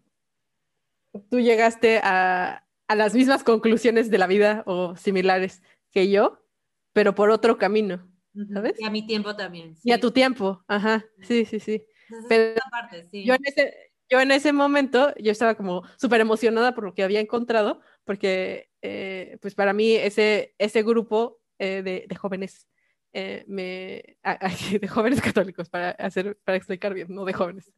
[1.28, 6.44] tú llegaste a, a, las mismas conclusiones de la vida o similares que yo,
[6.92, 8.08] pero por otro camino,
[8.52, 8.80] ¿sabes?
[8.80, 9.76] Y a mi tiempo también.
[9.82, 11.84] Y a tu tiempo, ajá, sí, sí, sí.
[12.28, 13.24] Pero parte, sí.
[13.24, 13.74] Yo, en ese,
[14.08, 18.70] yo en ese momento, yo estaba como súper emocionada por lo que había encontrado, porque
[18.82, 22.68] eh, pues para mí ese, ese grupo eh, de, de, jóvenes,
[23.12, 24.16] eh, me,
[24.80, 27.72] de jóvenes católicos, para, hacer, para explicar bien, no de jóvenes,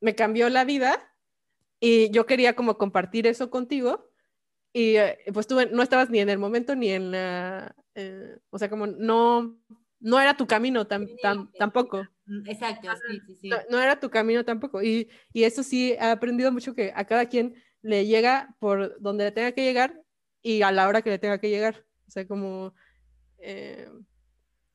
[0.00, 1.12] me cambió la vida
[1.80, 4.10] y yo quería como compartir eso contigo
[4.72, 4.94] y
[5.32, 7.74] pues tú no estabas ni en el momento ni en la,
[8.50, 9.58] o sea, como no,
[10.00, 11.06] no era tu camino tan,
[11.58, 12.06] tampoco.
[12.26, 13.48] Mm, exacto, sí, sí, sí.
[13.48, 14.82] No, no, era tu camino tampoco.
[14.82, 19.24] Y, y, eso sí, he aprendido mucho que a cada quien le llega por donde
[19.24, 20.00] le tenga que llegar
[20.42, 21.84] y a la hora que le tenga que llegar.
[22.08, 22.74] O sea, como
[23.38, 23.88] eh,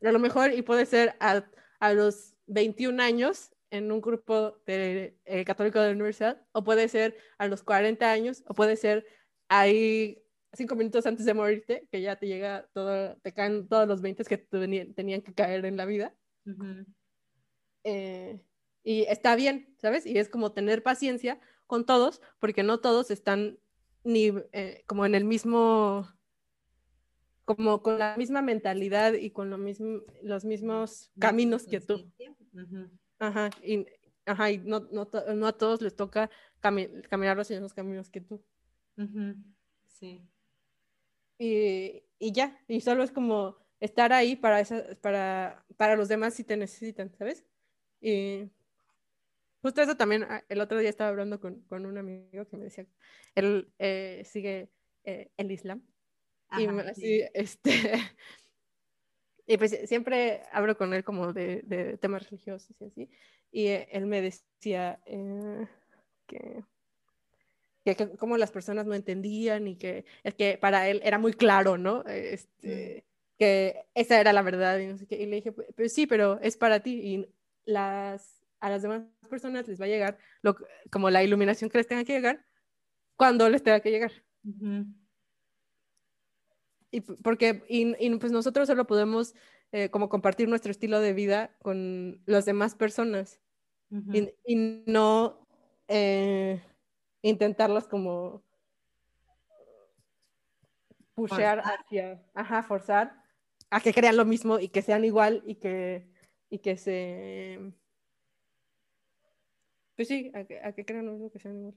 [0.04, 1.44] a lo mejor, y puede ser a,
[1.80, 6.88] a, los 21 años en un grupo de, eh, católico de la universidad, o puede
[6.88, 9.06] ser a los 40 años, o puede ser
[9.48, 10.22] ahí
[10.54, 14.24] cinco minutos antes de morirte, que ya te llega todo, te caen todos los 20
[14.24, 16.16] que tenían que caer en la vida.
[17.84, 18.42] Eh,
[18.84, 20.06] y está bien, ¿sabes?
[20.06, 23.60] Y es como tener paciencia con todos, porque no todos están
[24.04, 26.08] ni eh, como en el mismo,
[27.44, 32.12] como con la misma mentalidad y con lo mismo, los mismos caminos que tú.
[33.20, 33.86] Ajá, y,
[34.26, 38.44] ajá, y no, no, no, a todos les toca caminar los mismos caminos que tú.
[39.88, 40.22] Sí.
[41.38, 46.34] Y, y, ya, y solo es como estar ahí para, esa, para, para los demás
[46.34, 47.46] si te necesitan, ¿sabes?
[48.02, 48.50] Y
[49.66, 52.66] Justo eso también, ah, el otro día estaba hablando con, con un amigo que me
[52.66, 52.86] decía,
[53.34, 54.70] él eh, sigue
[55.04, 55.82] eh, el Islam.
[56.56, 57.72] y así, este,
[59.48, 63.10] y pues siempre hablo con él como de, de temas religiosos y así.
[63.52, 65.00] Y eh, él me decía
[66.26, 66.64] que,
[67.84, 71.78] que, como las personas no entendían y que es que para él era muy claro,
[71.78, 72.04] ¿no?
[72.06, 73.06] Este,
[73.38, 75.22] que esa era la verdad y no sé qué.
[75.22, 77.28] Y le dije, pues, pues sí, pero es para ti y
[77.66, 80.56] las a las demás personas les va a llegar lo,
[80.90, 82.46] como la iluminación que les tenga que llegar
[83.16, 84.12] cuando les tenga que llegar.
[86.96, 89.36] Y porque y, pues nosotros solo podemos
[89.74, 93.42] eh, como compartir nuestro estilo de vida con las demás personas.
[94.14, 95.46] Y, no
[95.90, 96.62] eh,
[97.22, 98.44] intentarlas como
[101.16, 103.22] pushear hacia, ajá, forzar
[103.70, 106.08] a que crean lo mismo y que sean igual y que,
[106.50, 107.60] y que se...
[109.98, 111.76] Pues sí, a que, a que crean lo mismo que sean igual.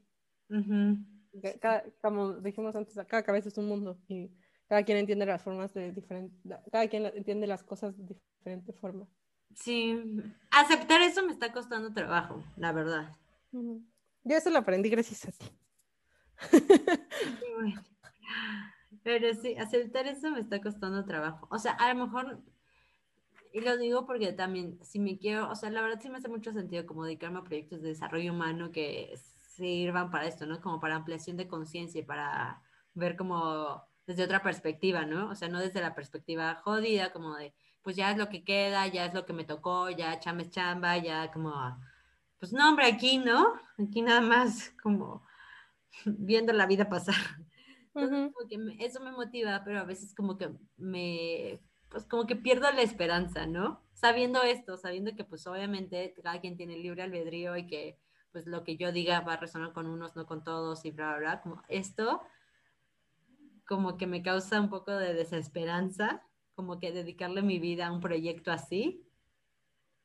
[2.01, 4.31] como dijimos antes, cada cabeza es un mundo y
[4.69, 6.37] cada quien entiende las formas de diferente,
[6.71, 9.07] cada quien entiende las cosas de diferente forma.
[9.55, 9.99] Sí,
[10.51, 13.17] aceptar eso me está costando trabajo, la verdad.
[13.51, 15.47] Yo eso lo aprendí gracias a ti.
[19.03, 21.49] Pero sí, aceptar eso me está costando trabajo.
[21.51, 22.43] O sea, a lo mejor,
[23.53, 26.29] y lo digo porque también, si me quiero, o sea, la verdad sí me hace
[26.29, 29.15] mucho sentido como dedicarme a proyectos de desarrollo humano que
[29.57, 30.61] sirvan para esto, ¿no?
[30.61, 32.63] Como para ampliación de conciencia y para
[32.95, 35.29] ver como desde otra perspectiva, ¿no?
[35.29, 37.53] O sea, no desde la perspectiva jodida, como de,
[37.83, 40.51] pues ya es lo que queda, ya es lo que me tocó, ya chamba es
[40.51, 41.53] chamba, ya como,
[42.39, 43.61] pues no, hombre, aquí, ¿no?
[43.77, 45.27] Aquí nada más como
[46.07, 47.17] viendo la vida pasar.
[48.79, 53.45] eso me motiva, pero a veces como que me, pues como que pierdo la esperanza,
[53.47, 53.83] ¿no?
[53.93, 57.99] Sabiendo esto, sabiendo que pues obviamente cada quien tiene libre albedrío y que
[58.33, 61.09] pues lo que yo diga va a resonar con unos, no con todos y bla,
[61.11, 62.23] bla, bla, como esto
[63.69, 66.23] como que me causa un poco de desesperanza,
[66.55, 69.07] como que dedicarle mi vida a un proyecto así,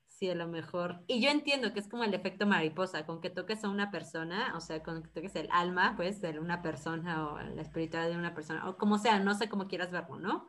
[0.10, 1.04] sí, a lo mejor.
[1.08, 4.54] Y yo entiendo que es como el efecto mariposa, con que toques a una persona,
[4.56, 8.20] o sea, con que toques el alma, pues, de una persona o la espiritualidad de
[8.20, 10.48] una persona, o como sea, no sé cómo quieras verlo, ¿no?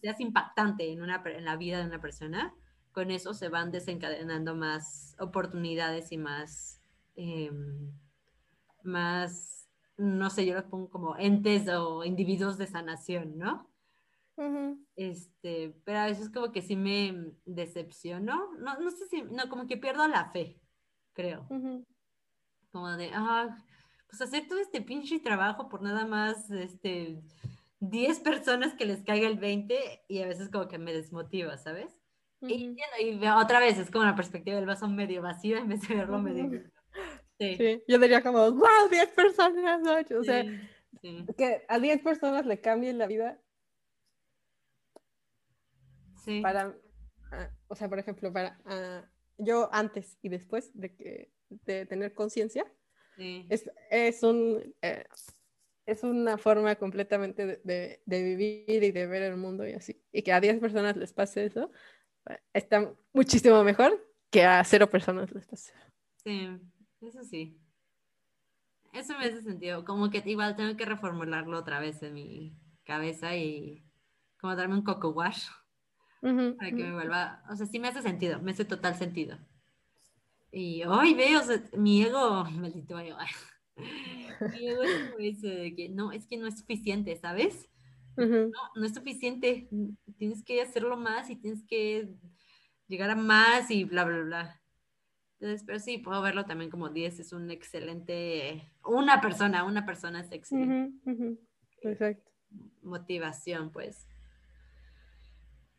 [0.00, 2.54] Seas impactante en, una, en la vida de una persona,
[2.92, 6.80] con eso se van desencadenando más oportunidades y más,
[7.14, 7.92] em,
[8.82, 9.61] más,
[9.96, 13.70] no sé, yo los pongo como entes o individuos de sanación, ¿no?
[14.96, 19.66] Este, pero a veces como que sí me decepciono, no, no sé si, no, como
[19.66, 20.60] que pierdo la fe,
[21.12, 21.46] creo.
[22.72, 23.56] Como de, ah,
[24.08, 27.22] pues hacer todo este pinche trabajo por nada más, este,
[27.80, 31.98] 10 personas que les caiga el 20 y a veces como que me desmotiva, ¿sabes?
[32.40, 35.94] y, y, otra vez es como la perspectiva del vaso medio vacío en vez de
[35.94, 36.64] verlo medio...
[37.56, 37.82] Sí.
[37.88, 39.80] yo diría como, wow, 10 personas,
[40.16, 40.44] O sea,
[41.36, 43.40] que a 10 personas le cambien la vida
[46.40, 46.76] para,
[47.32, 49.04] ah, o sea, por ejemplo, para ah,
[49.38, 52.64] yo antes y después de, que, de tener conciencia,
[53.48, 55.04] es, es, un, eh,
[55.86, 60.02] es una forma completamente de, de, vivir y de ver el mundo y así.
[60.12, 61.70] Y que a 10 personas les pase eso,
[62.52, 65.72] está muchísimo mejor que a cero personas les pase.
[66.24, 66.48] Sí,
[67.02, 67.58] eso sí.
[68.92, 69.84] Eso me hace sentido.
[69.84, 73.84] Como que igual tengo que reformularlo otra vez en mi cabeza y
[74.38, 75.46] como darme un coco wash
[76.20, 79.38] para que me vuelva, o sea, sí me hace sentido, me hace total sentido.
[80.52, 81.40] Y hoy veo,
[81.76, 83.18] mi ego, maldito ego,
[84.52, 87.68] mi ego es como ese de que no, es que no es suficiente, ¿sabes?
[88.16, 89.68] No, no es suficiente,
[90.18, 92.14] tienes que hacerlo más y tienes que
[92.86, 94.61] llegar a más y bla, bla, bla.
[95.42, 100.20] Entonces, pero sí, puedo verlo también como 10 es un excelente, una persona, una persona
[100.20, 101.00] es excelente.
[101.82, 102.30] Exacto.
[102.82, 104.06] Motivación, pues.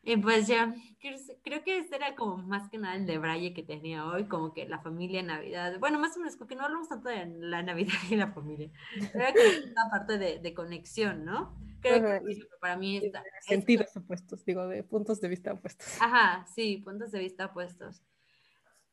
[0.02, 0.74] Y pues ya,
[1.42, 4.52] creo que este era como más que nada el de Braille que tenía hoy, como
[4.52, 5.78] que la familia, Navidad.
[5.78, 8.70] Bueno, más o menos, porque no hablamos tanto de la Navidad y la familia.
[9.12, 11.58] Creo que es una parte de, de, conexión, ¿no?
[11.80, 13.24] Creo que para mí está.
[13.40, 16.02] Sentidos opuestos, digo, de puntos de vista opuestos.
[16.02, 18.02] Ajá, sí, puntos de vista opuestos.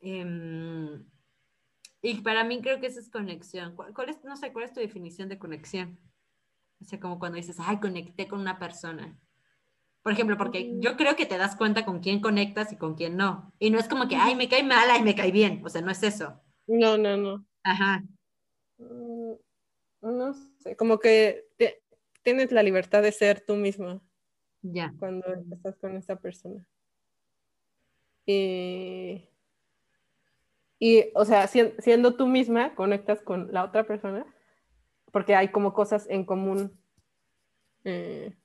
[0.02, 1.06] Em,
[2.02, 3.76] y para mí creo que eso es conexión.
[3.76, 6.00] ¿Cuál, es, no sé, cuál es tu definición de conexión?
[6.82, 9.18] O sea, como cuando dices, ay, conecté con una persona.
[10.02, 13.18] Por ejemplo, porque yo creo que te das cuenta con quién conectas y con quién
[13.18, 13.54] no.
[13.60, 15.62] Y no es como que, ay, me cae mal, ay, me cae bien.
[15.64, 16.42] O sea, no es eso.
[16.66, 17.46] No, no, no.
[17.64, 18.04] Ajá.
[18.80, 19.34] Mm,
[20.02, 21.46] no sé, como que
[22.24, 24.02] tienes la libertad de ser tú misma.
[24.64, 24.94] Ya.
[24.98, 26.66] Cuando estás con esa persona.
[28.26, 29.28] Y,
[30.84, 34.26] y o sea, siendo tú misma, conectas con la otra persona,
[35.12, 36.76] porque hay como cosas en común.
[37.84, 38.36] Eh,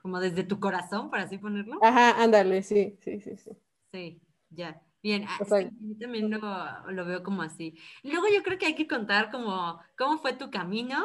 [0.00, 1.78] como desde tu corazón, para así ponerlo.
[1.82, 3.50] Ajá, ándale, sí, sí, sí, sí.
[3.92, 4.80] Sí, ya.
[5.02, 6.40] Bien, ah, yo también lo,
[6.90, 7.78] lo, veo como así.
[8.02, 11.04] Luego yo creo que hay que contar como cómo fue tu camino,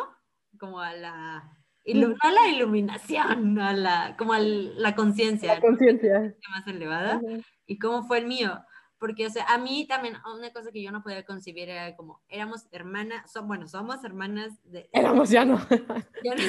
[0.58, 5.56] como a la, no a la iluminación, a la, como a la conciencia.
[5.56, 6.34] La conciencia.
[6.50, 7.20] Más elevada.
[7.66, 8.64] Y cómo fue el mío.
[9.00, 12.22] Porque, o sea, a mí también una cosa que yo no podía concebir era como,
[12.28, 14.90] éramos hermanas, bueno, somos hermanas de...
[14.94, 15.58] Éramos, ya no.
[16.24, 16.42] Ya no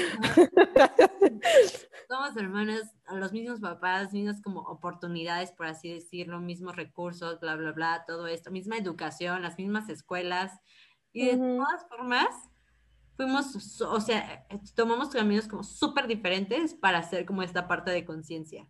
[2.08, 7.70] somos hermanas, los mismos papás, mismas como oportunidades, por así decirlo, mismos recursos, bla, bla,
[7.70, 10.60] bla, todo esto, misma educación, las mismas escuelas,
[11.12, 12.28] y de todas formas,
[13.16, 18.66] fuimos, o sea, tomamos caminos como súper diferentes para hacer como esta parte de conciencia.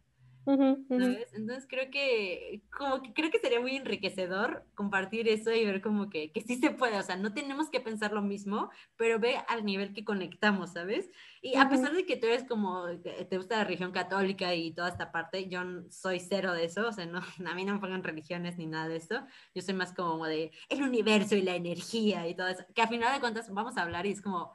[1.32, 6.10] Entonces creo que, como que creo que sería muy enriquecedor compartir eso y ver como
[6.10, 9.36] que, que sí se puede, o sea, no tenemos que pensar lo mismo, pero ve
[9.48, 11.10] al nivel que conectamos, ¿sabes?
[11.42, 14.88] Y a pesar de que tú eres como, te gusta la religión católica y toda
[14.88, 17.20] esta parte, yo soy cero de eso, o sea, no,
[17.50, 20.50] a mí no me pongan religiones ni nada de eso, yo soy más como de
[20.68, 23.82] el universo y la energía y todo eso, que a final de cuentas vamos a
[23.82, 24.52] hablar y es como,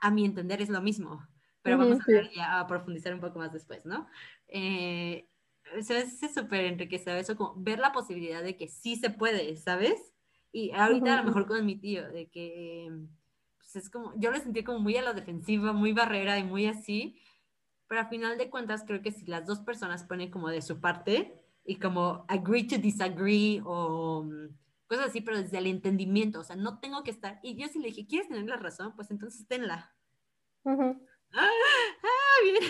[0.00, 1.26] a mi entender es lo mismo,
[1.64, 4.06] pero vamos a, ya a profundizar un poco más después, ¿no?
[4.48, 5.28] Eh,
[5.76, 10.12] eso es súper enriquecedor, eso como ver la posibilidad de que sí se puede, ¿sabes?
[10.52, 12.88] Y ahorita a lo mejor con mi tío, de que
[13.56, 16.66] pues es como, yo lo sentí como muy a la defensiva, muy barrera y muy
[16.66, 17.20] así,
[17.88, 20.80] pero a final de cuentas creo que si las dos personas ponen como de su
[20.80, 21.34] parte
[21.64, 24.48] y como agree to disagree o mm,
[24.86, 27.78] cosas así, pero desde el entendimiento, o sea, no tengo que estar, y yo sí
[27.78, 28.94] le dije, ¿quieres tener la razón?
[28.94, 29.92] Pues entonces tenla.
[30.66, 30.94] ah,
[31.32, 32.62] ah, bien.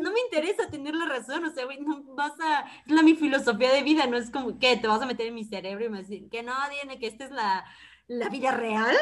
[0.00, 3.14] No me interesa tener la razón, o sea, güey, no vas a, es la mi
[3.14, 5.88] filosofía de vida, no es como que te vas a meter en mi cerebro y
[5.88, 7.64] me decir que no, tiene que esta es la,
[8.08, 8.96] la vida real.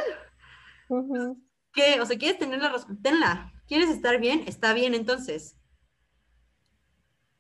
[1.73, 2.01] ¿Qué?
[2.01, 3.01] O sea, ¿quieres tener la razón?
[3.01, 3.53] Tenla.
[3.67, 4.43] ¿Quieres estar bien?
[4.47, 5.57] Está bien, entonces.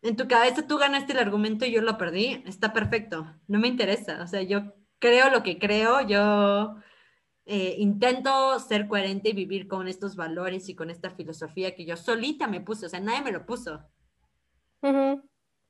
[0.03, 3.68] En tu cabeza tú ganaste el argumento y yo lo perdí, está perfecto, no me
[3.68, 6.77] interesa, o sea, yo creo lo que creo, yo
[7.45, 11.97] eh, intento ser coherente y vivir con estos valores y con esta filosofía que yo
[11.97, 13.81] solita me puse, o sea, nadie me lo puso.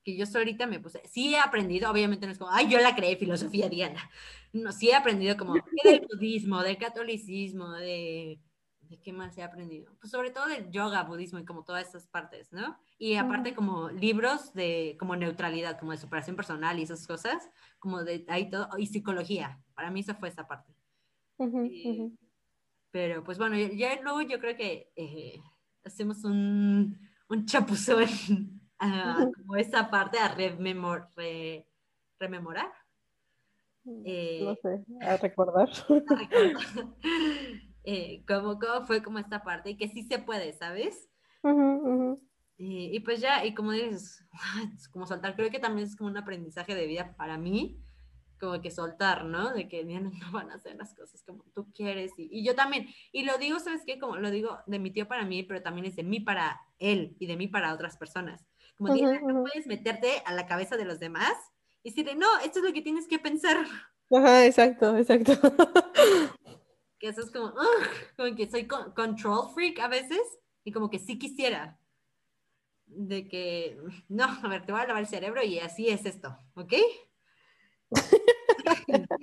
[0.03, 1.03] Que yo solita me puse.
[1.07, 4.11] Sí he aprendido, obviamente no es como, ay, yo la creé filosofía Diana.
[4.53, 5.63] No, sí he aprendido como del
[6.11, 8.41] budismo, del catolicismo, de,
[8.81, 9.95] de qué más he aprendido.
[10.01, 12.79] Pues sobre todo del yoga, budismo y como todas esas partes, ¿no?
[12.99, 17.49] Y aparte como libros de como neutralidad, como de superación personal y esas cosas,
[17.79, 19.63] como de ahí todo, y psicología.
[19.75, 20.75] Para mí esa fue esa parte.
[21.39, 22.11] Eh,
[22.91, 25.41] pero pues bueno, ya, luego yo creo que eh,
[25.85, 26.99] hacemos un,
[27.29, 31.09] un chapuzón como esa parte a rememor,
[32.19, 32.73] rememorar.
[33.85, 35.69] Mm, eh, no sé, a recordar.
[38.27, 41.09] como, cómo fue como esta parte y que sí se puede, ¿sabes?
[42.63, 44.23] y pues ya, y como dices,
[44.93, 47.83] como saltar, creo que también es como un aprendizaje de vida para mí,
[48.39, 49.53] como que soltar, ¿no?
[49.53, 52.13] De que no van a hacer las cosas como tú quieres.
[52.17, 53.99] Y, yo también, y lo digo, ¿sabes qué?
[53.99, 57.17] Como lo digo de mi tío para mí, pero también es de mí para él
[57.19, 58.47] y de mí para otras personas.
[58.81, 61.35] Como no puedes meterte a la cabeza de los demás
[61.83, 63.59] y decirle, no, esto es lo que tienes que pensar.
[64.11, 65.33] Ajá, exacto, exacto.
[66.99, 67.53] que eso es como,
[68.17, 70.21] como que soy control freak a veces
[70.65, 71.79] y como que sí quisiera.
[72.87, 73.79] De que,
[74.09, 76.73] no, a ver, te voy a lavar el cerebro y así es esto, ¿ok?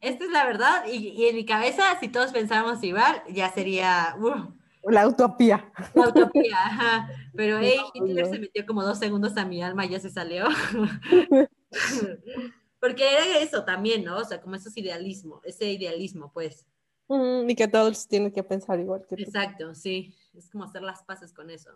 [0.00, 4.52] Esta es la verdad, y, en mi cabeza, si todos pensáramos igual, ya sería uh,
[4.84, 5.72] la utopía.
[5.94, 7.08] La utopía, ajá.
[7.34, 10.46] Pero hey, Hitler se metió como dos segundos a mi alma y ya se salió.
[12.80, 14.18] Porque era eso también, ¿no?
[14.18, 16.66] O sea, como esos idealismo, ese idealismo, pues.
[17.08, 19.22] Mm, y que todos tienen que pensar igual que tú.
[19.22, 20.14] Exacto, sí.
[20.34, 21.70] Es como hacer las paces con eso.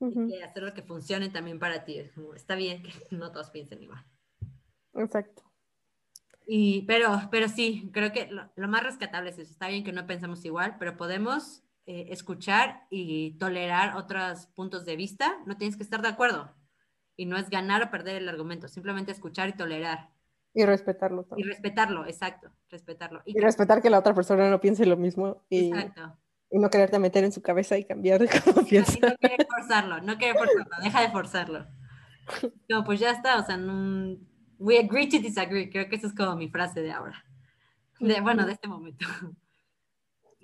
[0.00, 2.10] Y hacer lo que funcione también para ti.
[2.34, 4.04] Está bien que no todos piensen igual.
[4.94, 5.44] Exacto.
[6.46, 9.52] Y, pero, pero sí, creo que lo, más rescatable es eso.
[9.52, 14.96] Está bien que no pensamos igual, pero podemos eh, escuchar y tolerar otros puntos de
[14.96, 15.38] vista.
[15.46, 16.54] No tienes que estar de acuerdo.
[17.16, 20.10] Y no es ganar o perder el argumento, simplemente escuchar y tolerar.
[20.54, 23.22] Y respetarlo Y respetarlo, exacto, respetarlo.
[23.24, 25.44] Y, respetar que la otra persona no piense lo mismo.
[25.48, 26.18] Y, exacto.
[26.50, 28.98] Y no quererte meter en su cabeza y cambiar de cómo piensa.
[29.00, 31.66] no querer forzarlo, no querer forzarlo, deja de forzarlo.
[32.68, 34.16] No, pues ya está, o sea, no,
[34.62, 35.68] We agree to disagree.
[35.68, 37.24] Creo que esa es como mi frase de ahora.
[37.98, 39.04] De, bueno, de este momento.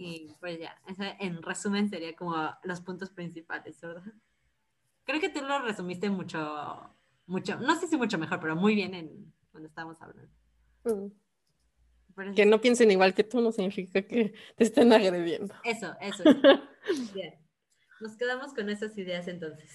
[0.01, 0.81] Y pues ya,
[1.19, 4.05] en resumen sería como los puntos principales, ¿verdad?
[5.05, 6.95] Creo que tú lo resumiste mucho,
[7.27, 10.33] mucho, no sé si mucho mejor, pero muy bien en cuando estábamos hablando.
[10.85, 12.35] Mm.
[12.35, 15.55] Que no piensen igual que tú no significa que te estén agrediendo.
[15.65, 16.23] Eso, eso.
[17.15, 17.35] bien.
[18.01, 19.71] Nos quedamos con esas ideas entonces.